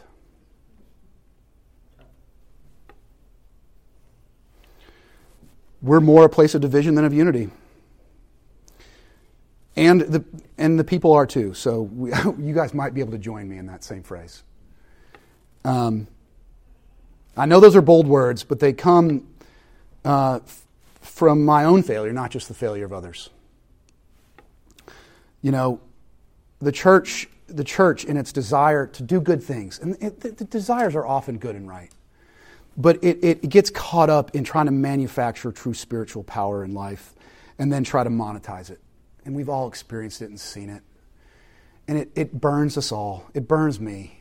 We're 5.80 6.00
more 6.00 6.24
a 6.24 6.28
place 6.28 6.54
of 6.56 6.60
division 6.60 6.96
than 6.96 7.04
of 7.04 7.14
unity. 7.14 7.50
And 9.76 10.00
the, 10.00 10.24
and 10.58 10.78
the 10.78 10.84
people 10.84 11.12
are 11.12 11.26
too. 11.26 11.54
So 11.54 11.82
we, 11.82 12.10
you 12.38 12.54
guys 12.54 12.74
might 12.74 12.94
be 12.94 13.00
able 13.00 13.12
to 13.12 13.18
join 13.18 13.48
me 13.48 13.58
in 13.58 13.66
that 13.66 13.84
same 13.84 14.02
phrase. 14.02 14.42
Um, 15.64 16.08
I 17.36 17.46
know 17.46 17.60
those 17.60 17.76
are 17.76 17.82
bold 17.82 18.06
words, 18.06 18.44
but 18.44 18.60
they 18.60 18.72
come 18.72 19.26
uh, 20.04 20.40
from 21.00 21.44
my 21.44 21.64
own 21.64 21.82
failure, 21.82 22.12
not 22.12 22.30
just 22.30 22.48
the 22.48 22.54
failure 22.54 22.84
of 22.84 22.92
others. 22.92 23.30
You 25.42 25.52
know, 25.52 25.80
the 26.60 26.72
church, 26.72 27.28
the 27.46 27.64
church 27.64 28.04
in 28.04 28.16
its 28.16 28.32
desire 28.32 28.86
to 28.86 29.02
do 29.02 29.20
good 29.20 29.42
things, 29.42 29.78
and 29.78 29.96
it, 30.02 30.20
the, 30.20 30.30
the 30.30 30.44
desires 30.44 30.96
are 30.96 31.06
often 31.06 31.38
good 31.38 31.54
and 31.56 31.68
right. 31.68 31.90
but 32.76 33.02
it, 33.02 33.18
it 33.22 33.48
gets 33.48 33.70
caught 33.70 34.10
up 34.10 34.34
in 34.34 34.44
trying 34.44 34.66
to 34.66 34.72
manufacture 34.72 35.50
true 35.50 35.74
spiritual 35.74 36.22
power 36.22 36.64
in 36.64 36.74
life 36.74 37.14
and 37.58 37.72
then 37.72 37.84
try 37.84 38.04
to 38.04 38.10
monetize 38.10 38.70
it. 38.70 38.80
And 39.24 39.34
we've 39.34 39.48
all 39.48 39.66
experienced 39.66 40.22
it 40.22 40.26
and 40.26 40.38
seen 40.38 40.68
it. 40.68 40.82
And 41.88 41.98
it, 41.98 42.10
it 42.14 42.38
burns 42.38 42.76
us 42.76 42.92
all. 42.92 43.24
It 43.34 43.48
burns 43.48 43.80
me. 43.80 44.20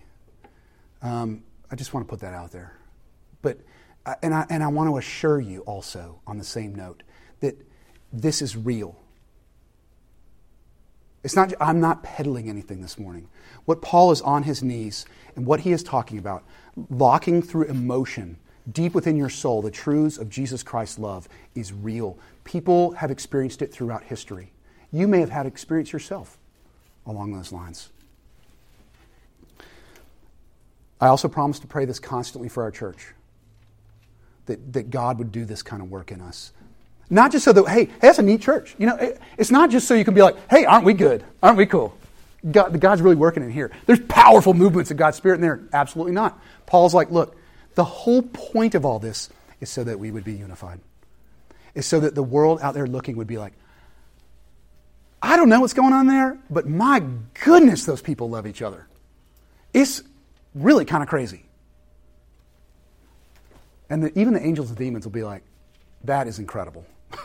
Um, 1.01 1.43
I 1.69 1.75
just 1.75 1.93
want 1.93 2.08
to 2.08 2.10
put 2.10 2.21
that 2.21 2.34
out 2.34 2.51
there. 2.51 2.73
But, 3.45 3.60
and 4.23 4.34
I, 4.34 4.47
and 4.49 4.63
I 4.63 4.69
want 4.69 4.89
to 4.89 4.97
assure 4.97 5.39
you 5.39 5.62
also, 5.62 6.19
on 6.25 6.39
the 6.39 6.43
same 6.43 6.73
note, 6.73 7.03
that 7.41 7.55
this 8.12 8.41
is 8.41 8.58
real. 8.58 8.97
It's 11.23 11.36
not, 11.36 11.53
I'm 11.60 11.79
not 11.79 12.01
peddling 12.01 12.49
anything 12.49 12.81
this 12.81 12.97
morning. 12.97 13.27
What 13.65 13.84
Paul 13.84 14.12
is 14.12 14.19
on 14.21 14.41
his 14.41 14.63
knees 14.63 15.05
and 15.36 15.45
what 15.45 15.60
he 15.60 15.71
is 15.71 15.84
talking 15.84 16.17
about, 16.17 16.43
locking 16.89 17.43
through 17.43 17.65
emotion 17.65 18.38
deep 18.71 18.95
within 18.95 19.15
your 19.15 19.29
soul, 19.29 19.62
the 19.62 19.69
truths 19.69 20.17
of 20.17 20.27
Jesus 20.27 20.63
Christ's 20.63 20.97
love 20.97 21.29
is 21.53 21.71
real. 21.71 22.17
People 22.45 22.93
have 22.93 23.12
experienced 23.12 23.62
it 23.62 23.71
throughout 23.71 24.05
history. 24.05 24.53
You 24.91 25.08
may 25.08 25.19
have 25.19 25.29
had 25.29 25.45
experience 25.45 25.93
yourself 25.93 26.39
along 27.05 27.34
those 27.34 27.51
lines. 27.51 27.89
I 30.99 31.10
also 31.10 31.27
promise 31.27 31.60
to 31.60 31.67
pray 31.67 31.86
this 31.86 31.99
constantly 31.99 32.49
for 32.49 32.63
our 32.63 32.71
church 32.71 33.13
that, 34.45 34.73
that 34.73 34.89
God 34.89 35.17
would 35.17 35.31
do 35.31 35.45
this 35.45 35.63
kind 35.63 35.81
of 35.81 35.89
work 35.89 36.12
in 36.12 36.21
us. 36.21 36.51
Not 37.10 37.31
just 37.31 37.45
so 37.45 37.53
that, 37.53 37.67
hey, 37.67 37.86
hey, 37.86 37.91
that's 38.01 38.19
a 38.19 38.23
neat 38.23 38.41
church. 38.41 38.75
You 38.77 38.88
know, 38.88 38.95
it, 38.95 39.19
it's 39.38 39.51
not 39.51 39.69
just 39.69 39.88
so 39.88 39.93
you 39.93 40.03
can 40.03 40.13
be 40.13 40.21
like, 40.21 40.36
hey, 40.49 40.65
aren't 40.65 40.86
we 40.86 40.93
good? 40.93 41.23
Aren't 41.43 41.58
we 41.58 41.65
cool? 41.65 41.95
God, 42.49 42.79
God's 42.79 43.01
really 43.01 43.15
working 43.15 43.43
in 43.43 43.51
here. 43.51 43.71
There's 43.86 43.99
powerful 43.99 44.53
movements 44.53 44.91
of 44.91 44.97
God's 44.97 45.17
Spirit 45.17 45.36
in 45.36 45.41
there. 45.41 45.62
Absolutely 45.73 46.13
not. 46.13 46.39
Paul's 46.65 46.93
like, 46.93 47.12
look, 47.12 47.36
the 47.75 47.84
whole 47.84 48.21
point 48.21 48.75
of 48.75 48.86
all 48.86 48.99
this 48.99 49.29
is 49.60 49.69
so 49.69 49.84
that 49.84 49.99
we 49.99 50.12
would 50.12 50.23
be 50.23 50.34
unified. 50.34 50.79
Is 51.73 51.86
so 51.86 51.99
that 51.99 52.15
the 52.15 52.23
world 52.23 52.60
out 52.62 52.73
there 52.73 52.88
looking 52.88 53.17
would 53.17 53.27
be 53.27 53.38
like, 53.38 53.53
I 55.21 55.38
don't 55.38 55.49
know 55.49 55.60
what's 55.60 55.73
going 55.73 55.93
on 55.93 56.08
there, 56.08 56.38
but 56.49 56.67
my 56.67 57.03
goodness, 57.43 57.86
those 57.86 58.01
people 58.01 58.29
love 58.29 58.47
each 58.47 58.62
other. 58.62 58.88
It's 59.73 60.03
really 60.53 60.86
kind 60.86 61.03
of 61.03 61.10
crazy. 61.10 61.44
And 63.89 64.04
the, 64.04 64.19
even 64.19 64.34
the 64.34 64.43
angels 64.43 64.69
and 64.69 64.78
demons 64.78 65.06
will 65.06 65.12
be 65.12 65.24
like, 65.24 65.43
that 66.04 66.28
is 66.28 66.39
incredible. 66.39 66.86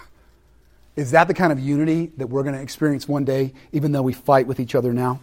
is 0.97 1.11
that 1.13 1.29
the 1.29 1.35
kind 1.35 1.53
of 1.53 1.59
unity 1.59 2.13
that 2.17 2.27
we're 2.27 2.43
going 2.43 2.55
to 2.55 2.61
experience 2.61 3.09
one 3.09 3.25
day, 3.25 3.53
even 3.73 3.93
though 3.93 4.03
we 4.03 4.13
fight 4.13 4.47
with 4.47 4.61
each 4.61 4.75
other 4.75 4.93
now? 4.93 5.21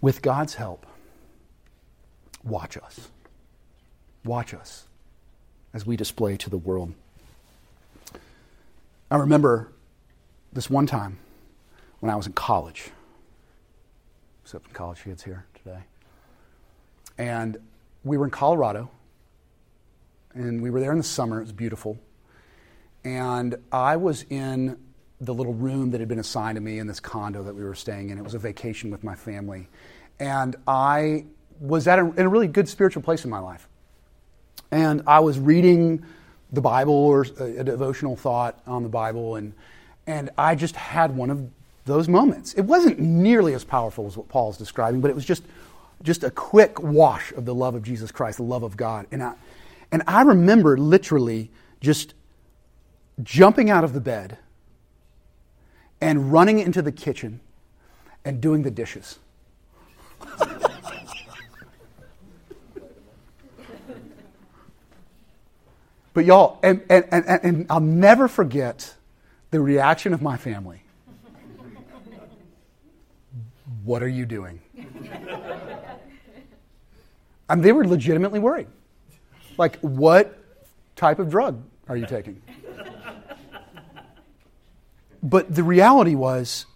With 0.00 0.22
God's 0.22 0.54
help, 0.54 0.86
watch 2.44 2.76
us. 2.76 3.08
Watch 4.24 4.54
us 4.54 4.86
as 5.72 5.86
we 5.86 5.96
display 5.96 6.36
to 6.36 6.50
the 6.50 6.58
world. 6.58 6.92
I 9.10 9.16
remember 9.16 9.72
this 10.52 10.68
one 10.68 10.86
time 10.86 11.18
when 12.00 12.10
I 12.10 12.16
was 12.16 12.26
in 12.26 12.32
college. 12.32 12.90
Except 14.42 14.66
in 14.66 14.72
college 14.72 15.02
kids 15.02 15.22
here 15.22 15.44
today. 15.54 15.80
And 17.18 17.58
we 18.04 18.18
were 18.18 18.24
in 18.24 18.30
Colorado, 18.30 18.90
and 20.34 20.62
we 20.62 20.70
were 20.70 20.80
there 20.80 20.92
in 20.92 20.98
the 20.98 21.04
summer. 21.04 21.38
It 21.38 21.44
was 21.44 21.52
beautiful. 21.52 21.98
And 23.04 23.56
I 23.72 23.96
was 23.96 24.24
in 24.28 24.78
the 25.20 25.32
little 25.32 25.54
room 25.54 25.92
that 25.92 26.00
had 26.00 26.08
been 26.08 26.18
assigned 26.18 26.56
to 26.56 26.60
me 26.60 26.78
in 26.78 26.86
this 26.86 27.00
condo 27.00 27.42
that 27.44 27.54
we 27.54 27.64
were 27.64 27.74
staying 27.74 28.10
in. 28.10 28.18
It 28.18 28.24
was 28.24 28.34
a 28.34 28.38
vacation 28.38 28.90
with 28.90 29.02
my 29.02 29.14
family. 29.14 29.68
And 30.20 30.56
I 30.66 31.24
was 31.58 31.88
at 31.88 31.98
a, 31.98 32.02
in 32.02 32.26
a 32.26 32.28
really 32.28 32.48
good 32.48 32.68
spiritual 32.68 33.02
place 33.02 33.24
in 33.24 33.30
my 33.30 33.38
life. 33.38 33.68
And 34.70 35.02
I 35.06 35.20
was 35.20 35.38
reading 35.38 36.04
the 36.52 36.60
Bible 36.60 36.94
or 36.94 37.26
a, 37.40 37.58
a 37.58 37.64
devotional 37.64 38.16
thought 38.16 38.60
on 38.66 38.82
the 38.82 38.88
Bible, 38.88 39.36
and, 39.36 39.52
and 40.06 40.30
I 40.36 40.54
just 40.54 40.76
had 40.76 41.16
one 41.16 41.30
of 41.30 41.48
those 41.84 42.08
moments. 42.08 42.54
It 42.54 42.62
wasn't 42.62 42.98
nearly 42.98 43.54
as 43.54 43.64
powerful 43.64 44.06
as 44.06 44.16
what 44.16 44.28
Paul's 44.28 44.58
describing, 44.58 45.00
but 45.00 45.10
it 45.10 45.14
was 45.14 45.24
just, 45.24 45.42
just 46.02 46.24
a 46.24 46.30
quick 46.30 46.82
wash 46.82 47.32
of 47.32 47.44
the 47.44 47.54
love 47.54 47.74
of 47.74 47.82
Jesus 47.82 48.10
Christ, 48.12 48.38
the 48.38 48.44
love 48.44 48.62
of 48.62 48.76
God. 48.76 49.06
And 49.10 49.22
I, 49.22 49.34
and 49.90 50.02
I 50.06 50.22
remember 50.22 50.76
literally 50.76 51.50
just 51.80 52.14
jumping 53.22 53.70
out 53.70 53.84
of 53.84 53.92
the 53.92 54.00
bed 54.00 54.38
and 56.00 56.32
running 56.32 56.58
into 56.58 56.82
the 56.82 56.92
kitchen 56.92 57.40
and 58.24 58.40
doing 58.40 58.62
the 58.62 58.70
dishes. 58.70 59.18
But 66.16 66.24
y'all, 66.24 66.58
and, 66.62 66.80
and, 66.88 67.04
and, 67.10 67.26
and 67.42 67.66
I'll 67.68 67.78
never 67.78 68.26
forget 68.26 68.94
the 69.50 69.60
reaction 69.60 70.14
of 70.14 70.22
my 70.22 70.38
family. 70.38 70.82
what 73.84 74.02
are 74.02 74.08
you 74.08 74.24
doing? 74.24 74.62
I 77.48 77.54
mean, 77.54 77.62
they 77.62 77.72
were 77.72 77.86
legitimately 77.86 78.40
worried. 78.40 78.66
Like, 79.58 79.78
what 79.80 80.38
type 80.96 81.18
of 81.18 81.30
drug 81.30 81.62
are 81.88 81.96
you 81.96 82.06
taking? 82.06 82.42
But 85.22 85.54
the 85.54 85.62
reality 85.62 86.14
was, 86.14 86.66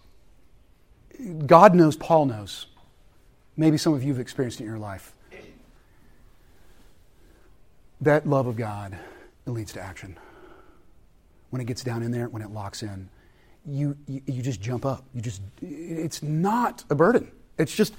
God 1.45 1.75
knows, 1.75 1.95
Paul 1.95 2.25
knows. 2.25 2.65
Maybe 3.55 3.77
some 3.77 3.93
of 3.93 4.03
you 4.03 4.11
have 4.13 4.19
experienced 4.19 4.59
it 4.59 4.63
in 4.63 4.69
your 4.69 4.79
life. 4.79 5.13
That 8.01 8.27
love 8.27 8.47
of 8.47 8.55
God 8.55 8.97
leads 9.45 9.73
to 9.73 9.81
action. 9.81 10.17
When 11.49 11.61
it 11.61 11.65
gets 11.65 11.83
down 11.83 12.01
in 12.01 12.11
there, 12.11 12.29
when 12.29 12.41
it 12.41 12.49
locks 12.49 12.81
in, 12.81 13.09
you, 13.65 13.95
you, 14.07 14.21
you 14.25 14.41
just 14.41 14.59
jump 14.59 14.85
up. 14.85 15.05
You 15.13 15.21
just, 15.21 15.41
it's 15.61 16.23
not 16.23 16.83
a 16.89 16.95
burden. 16.95 17.31
It's 17.57 17.75
just, 17.75 17.93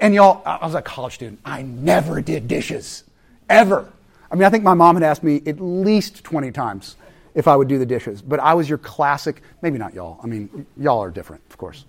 and 0.00 0.14
y'all, 0.14 0.42
I 0.44 0.64
was 0.64 0.74
a 0.74 0.82
college 0.82 1.14
student. 1.14 1.40
I 1.44 1.62
never 1.62 2.20
did 2.20 2.48
dishes, 2.48 3.04
ever. 3.48 3.90
I 4.30 4.34
mean, 4.34 4.44
I 4.44 4.50
think 4.50 4.62
my 4.62 4.74
mom 4.74 4.96
had 4.96 5.02
asked 5.02 5.22
me 5.22 5.42
at 5.46 5.60
least 5.60 6.22
20 6.24 6.52
times 6.52 6.96
if 7.34 7.48
I 7.48 7.56
would 7.56 7.68
do 7.68 7.78
the 7.78 7.86
dishes. 7.86 8.22
But 8.22 8.40
I 8.40 8.54
was 8.54 8.68
your 8.68 8.78
classic, 8.78 9.42
maybe 9.62 9.78
not 9.78 9.94
y'all. 9.94 10.20
I 10.22 10.26
mean, 10.26 10.66
y'all 10.76 11.02
are 11.02 11.10
different, 11.10 11.42
of 11.50 11.58
course. 11.58 11.84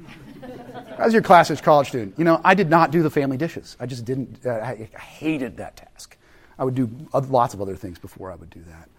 I 0.98 1.06
was 1.06 1.14
your 1.14 1.22
classic 1.22 1.62
college 1.62 1.90
student. 1.90 2.16
You 2.18 2.24
know, 2.24 2.42
I 2.44 2.54
did 2.54 2.70
not 2.70 2.92
do 2.92 3.04
the 3.04 3.10
family 3.10 3.38
dishes. 3.38 3.78
I 3.80 3.86
just 3.86 4.06
didn't, 4.06 4.46
uh, 4.46 4.52
I 4.52 4.90
hated 5.00 5.58
that 5.58 5.78
task. 5.78 6.18
I 6.58 6.64
would 6.64 6.76
do 6.76 6.90
lots 7.14 7.54
of 7.54 7.62
other 7.62 7.76
things 7.76 8.00
before 8.00 8.32
I 8.32 8.36
would 8.36 8.50
do 8.50 8.62
that. 8.68 8.90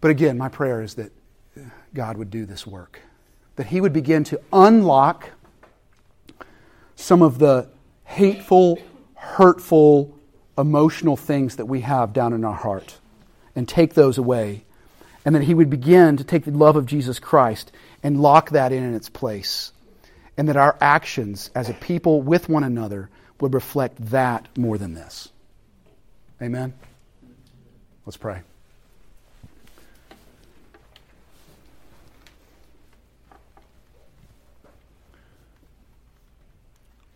But 0.00 0.10
again, 0.10 0.38
my 0.38 0.48
prayer 0.48 0.82
is 0.82 0.94
that 0.94 1.12
God 1.94 2.16
would 2.16 2.30
do 2.30 2.46
this 2.46 2.66
work, 2.66 3.00
that 3.56 3.66
He 3.66 3.80
would 3.80 3.92
begin 3.92 4.24
to 4.24 4.40
unlock 4.52 5.30
some 6.98 7.22
of 7.22 7.38
the 7.38 7.68
hateful, 8.04 8.80
hurtful, 9.14 10.18
emotional 10.58 11.16
things 11.16 11.56
that 11.56 11.66
we 11.66 11.80
have 11.82 12.12
down 12.12 12.32
in 12.32 12.44
our 12.44 12.54
heart 12.54 12.98
and 13.54 13.68
take 13.68 13.94
those 13.94 14.18
away. 14.18 14.64
And 15.24 15.34
that 15.34 15.44
He 15.44 15.54
would 15.54 15.70
begin 15.70 16.16
to 16.16 16.24
take 16.24 16.44
the 16.44 16.50
love 16.50 16.74
of 16.74 16.86
Jesus 16.86 17.20
Christ 17.20 17.70
and 18.02 18.20
lock 18.20 18.50
that 18.50 18.72
in 18.72 18.82
in 18.82 18.94
its 18.94 19.08
place. 19.08 19.72
And 20.36 20.48
that 20.48 20.56
our 20.56 20.76
actions 20.80 21.50
as 21.54 21.68
a 21.68 21.74
people 21.74 22.20
with 22.20 22.48
one 22.48 22.64
another 22.64 23.10
would 23.40 23.54
reflect 23.54 24.10
that 24.10 24.48
more 24.56 24.76
than 24.76 24.94
this. 24.94 25.28
Amen? 26.42 26.72
Let's 28.06 28.16
pray. 28.16 28.40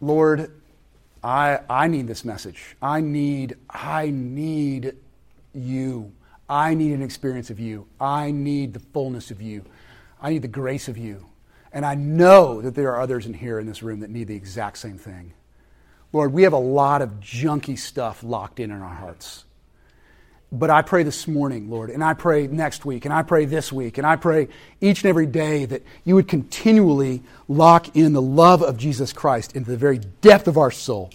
Lord, 0.03 0.51
I, 1.23 1.61
I 1.71 1.87
need 1.87 2.09
this 2.09 2.25
message. 2.25 2.77
I 2.83 3.01
need, 3.01 3.57
I 3.71 4.11
need 4.11 4.97
you. 5.55 6.13
I 6.49 6.75
need 6.75 6.93
an 6.93 7.03
experience 7.03 7.51
of 7.51 7.61
you. 7.61 7.87
I 8.01 8.33
need 8.33 8.75
the 8.75 8.81
fullness 8.81 9.31
of 9.31 9.41
you. 9.41 9.65
I 10.21 10.31
need 10.31 10.43
the 10.43 10.49
grace 10.49 10.89
of 10.89 10.99
you. 10.99 11.27
And 11.73 11.87
I 11.87 11.95
know 11.95 12.61
that 12.61 12.75
there 12.75 12.93
are 12.93 13.01
others 13.01 13.27
in 13.27 13.33
here 13.33 13.61
in 13.61 13.67
this 13.67 13.83
room 13.83 14.01
that 14.01 14.11
need 14.11 14.27
the 14.27 14.35
exact 14.35 14.79
same 14.79 14.99
thing. 14.99 15.33
Lord, 16.13 16.33
we 16.33 16.43
have 16.43 16.53
a 16.53 16.59
lot 16.59 17.01
of 17.01 17.21
junky 17.21 17.79
stuff 17.79 18.25
locked 18.25 18.59
in 18.59 18.73
in 18.73 18.83
our 18.83 18.95
hearts. 18.95 19.45
But 20.55 20.69
I 20.69 20.83
pray 20.83 21.03
this 21.03 21.27
morning, 21.27 21.71
Lord, 21.71 21.89
and 21.89 22.05
I 22.05 22.13
pray 22.13 22.47
next 22.47 22.85
week, 22.85 23.07
and 23.07 23.15
I 23.15 23.23
pray 23.23 23.47
this 23.47 23.73
week, 23.73 23.97
and 23.97 24.07
I 24.07 24.17
pray 24.17 24.49
each 24.83 25.03
and 25.03 25.09
every 25.09 25.25
day 25.25 25.65
that 25.65 25.83
you 26.05 26.15
would 26.15 26.29
continually 26.29 27.23
lock 27.49 27.97
in 27.97 28.13
the 28.13 28.21
love 28.21 28.63
of 28.63 28.77
Jesus 28.77 29.15
Christ 29.15 29.57
into 29.57 29.71
the 29.71 29.79
very 29.79 29.99
depth 29.99 30.49
of 30.49 30.59
our 30.59 30.71
soul. 30.71 31.11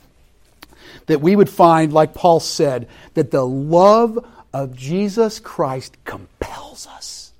That 1.06 1.22
we 1.22 1.36
would 1.36 1.52
find, 1.52 1.94
like 1.94 2.16
Paul 2.16 2.40
said, 2.40 2.90
that 3.14 3.30
the 3.30 3.46
love 3.46 4.18
of 4.54 4.76
Jesus 4.76 5.40
Christ 5.40 5.96
compels 6.04 6.88
us, 6.88 7.32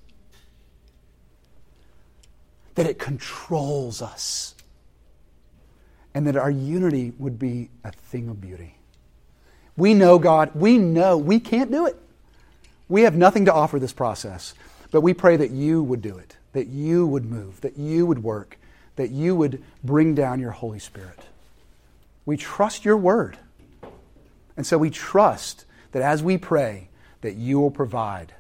that 2.76 2.86
it 2.86 3.00
controls 3.00 4.04
us 4.04 4.54
and 6.14 6.28
that 6.28 6.36
our 6.36 6.52
unity 6.52 7.14
would 7.18 7.38
be 7.38 7.70
a 7.84 7.92
thing 7.92 8.30
of 8.30 8.40
beauty. 8.40 8.77
We 9.78 9.94
know, 9.94 10.18
God, 10.18 10.52
we 10.56 10.78
know 10.78 11.18
we 11.18 11.40
can't 11.40 11.72
do 11.72 11.86
it. 11.86 11.96
We 12.90 13.04
have 13.04 13.16
nothing 13.16 13.46
to 13.46 13.54
offer 13.54 13.80
this 13.80 13.94
process, 13.94 14.54
but 14.92 15.02
we 15.02 15.14
pray 15.14 15.38
that 15.38 15.52
you 15.52 15.84
would 15.84 16.02
do 16.02 16.18
it, 16.18 16.36
that 16.54 16.68
you 16.68 17.06
would 17.06 17.26
move, 17.26 17.62
that 17.62 17.78
you 17.78 18.06
would 18.06 18.24
work, 18.24 18.58
that 18.96 19.12
you 19.12 19.36
would 19.36 19.64
bring 19.84 20.16
down 20.16 20.40
your 20.40 20.52
Holy 20.52 20.80
Spirit. 20.80 21.20
We 22.26 22.38
trust 22.38 22.84
your 22.84 22.98
word. 22.98 23.38
And 24.56 24.66
so 24.66 24.78
we 24.78 24.90
trust 24.90 25.66
that 25.92 26.02
as 26.02 26.24
we 26.24 26.38
pray, 26.38 26.90
that 27.22 27.36
you 27.36 27.60
will 27.60 27.72
provide 27.72 28.34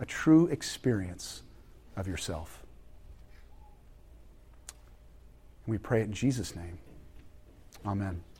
a 0.00 0.06
true 0.06 0.46
experience 0.48 1.42
of 1.96 2.08
yourself. 2.08 2.62
And 5.66 5.72
we 5.72 5.78
pray 5.78 6.00
it 6.00 6.04
in 6.04 6.12
Jesus' 6.12 6.56
name. 6.56 6.78
Amen. 7.86 8.22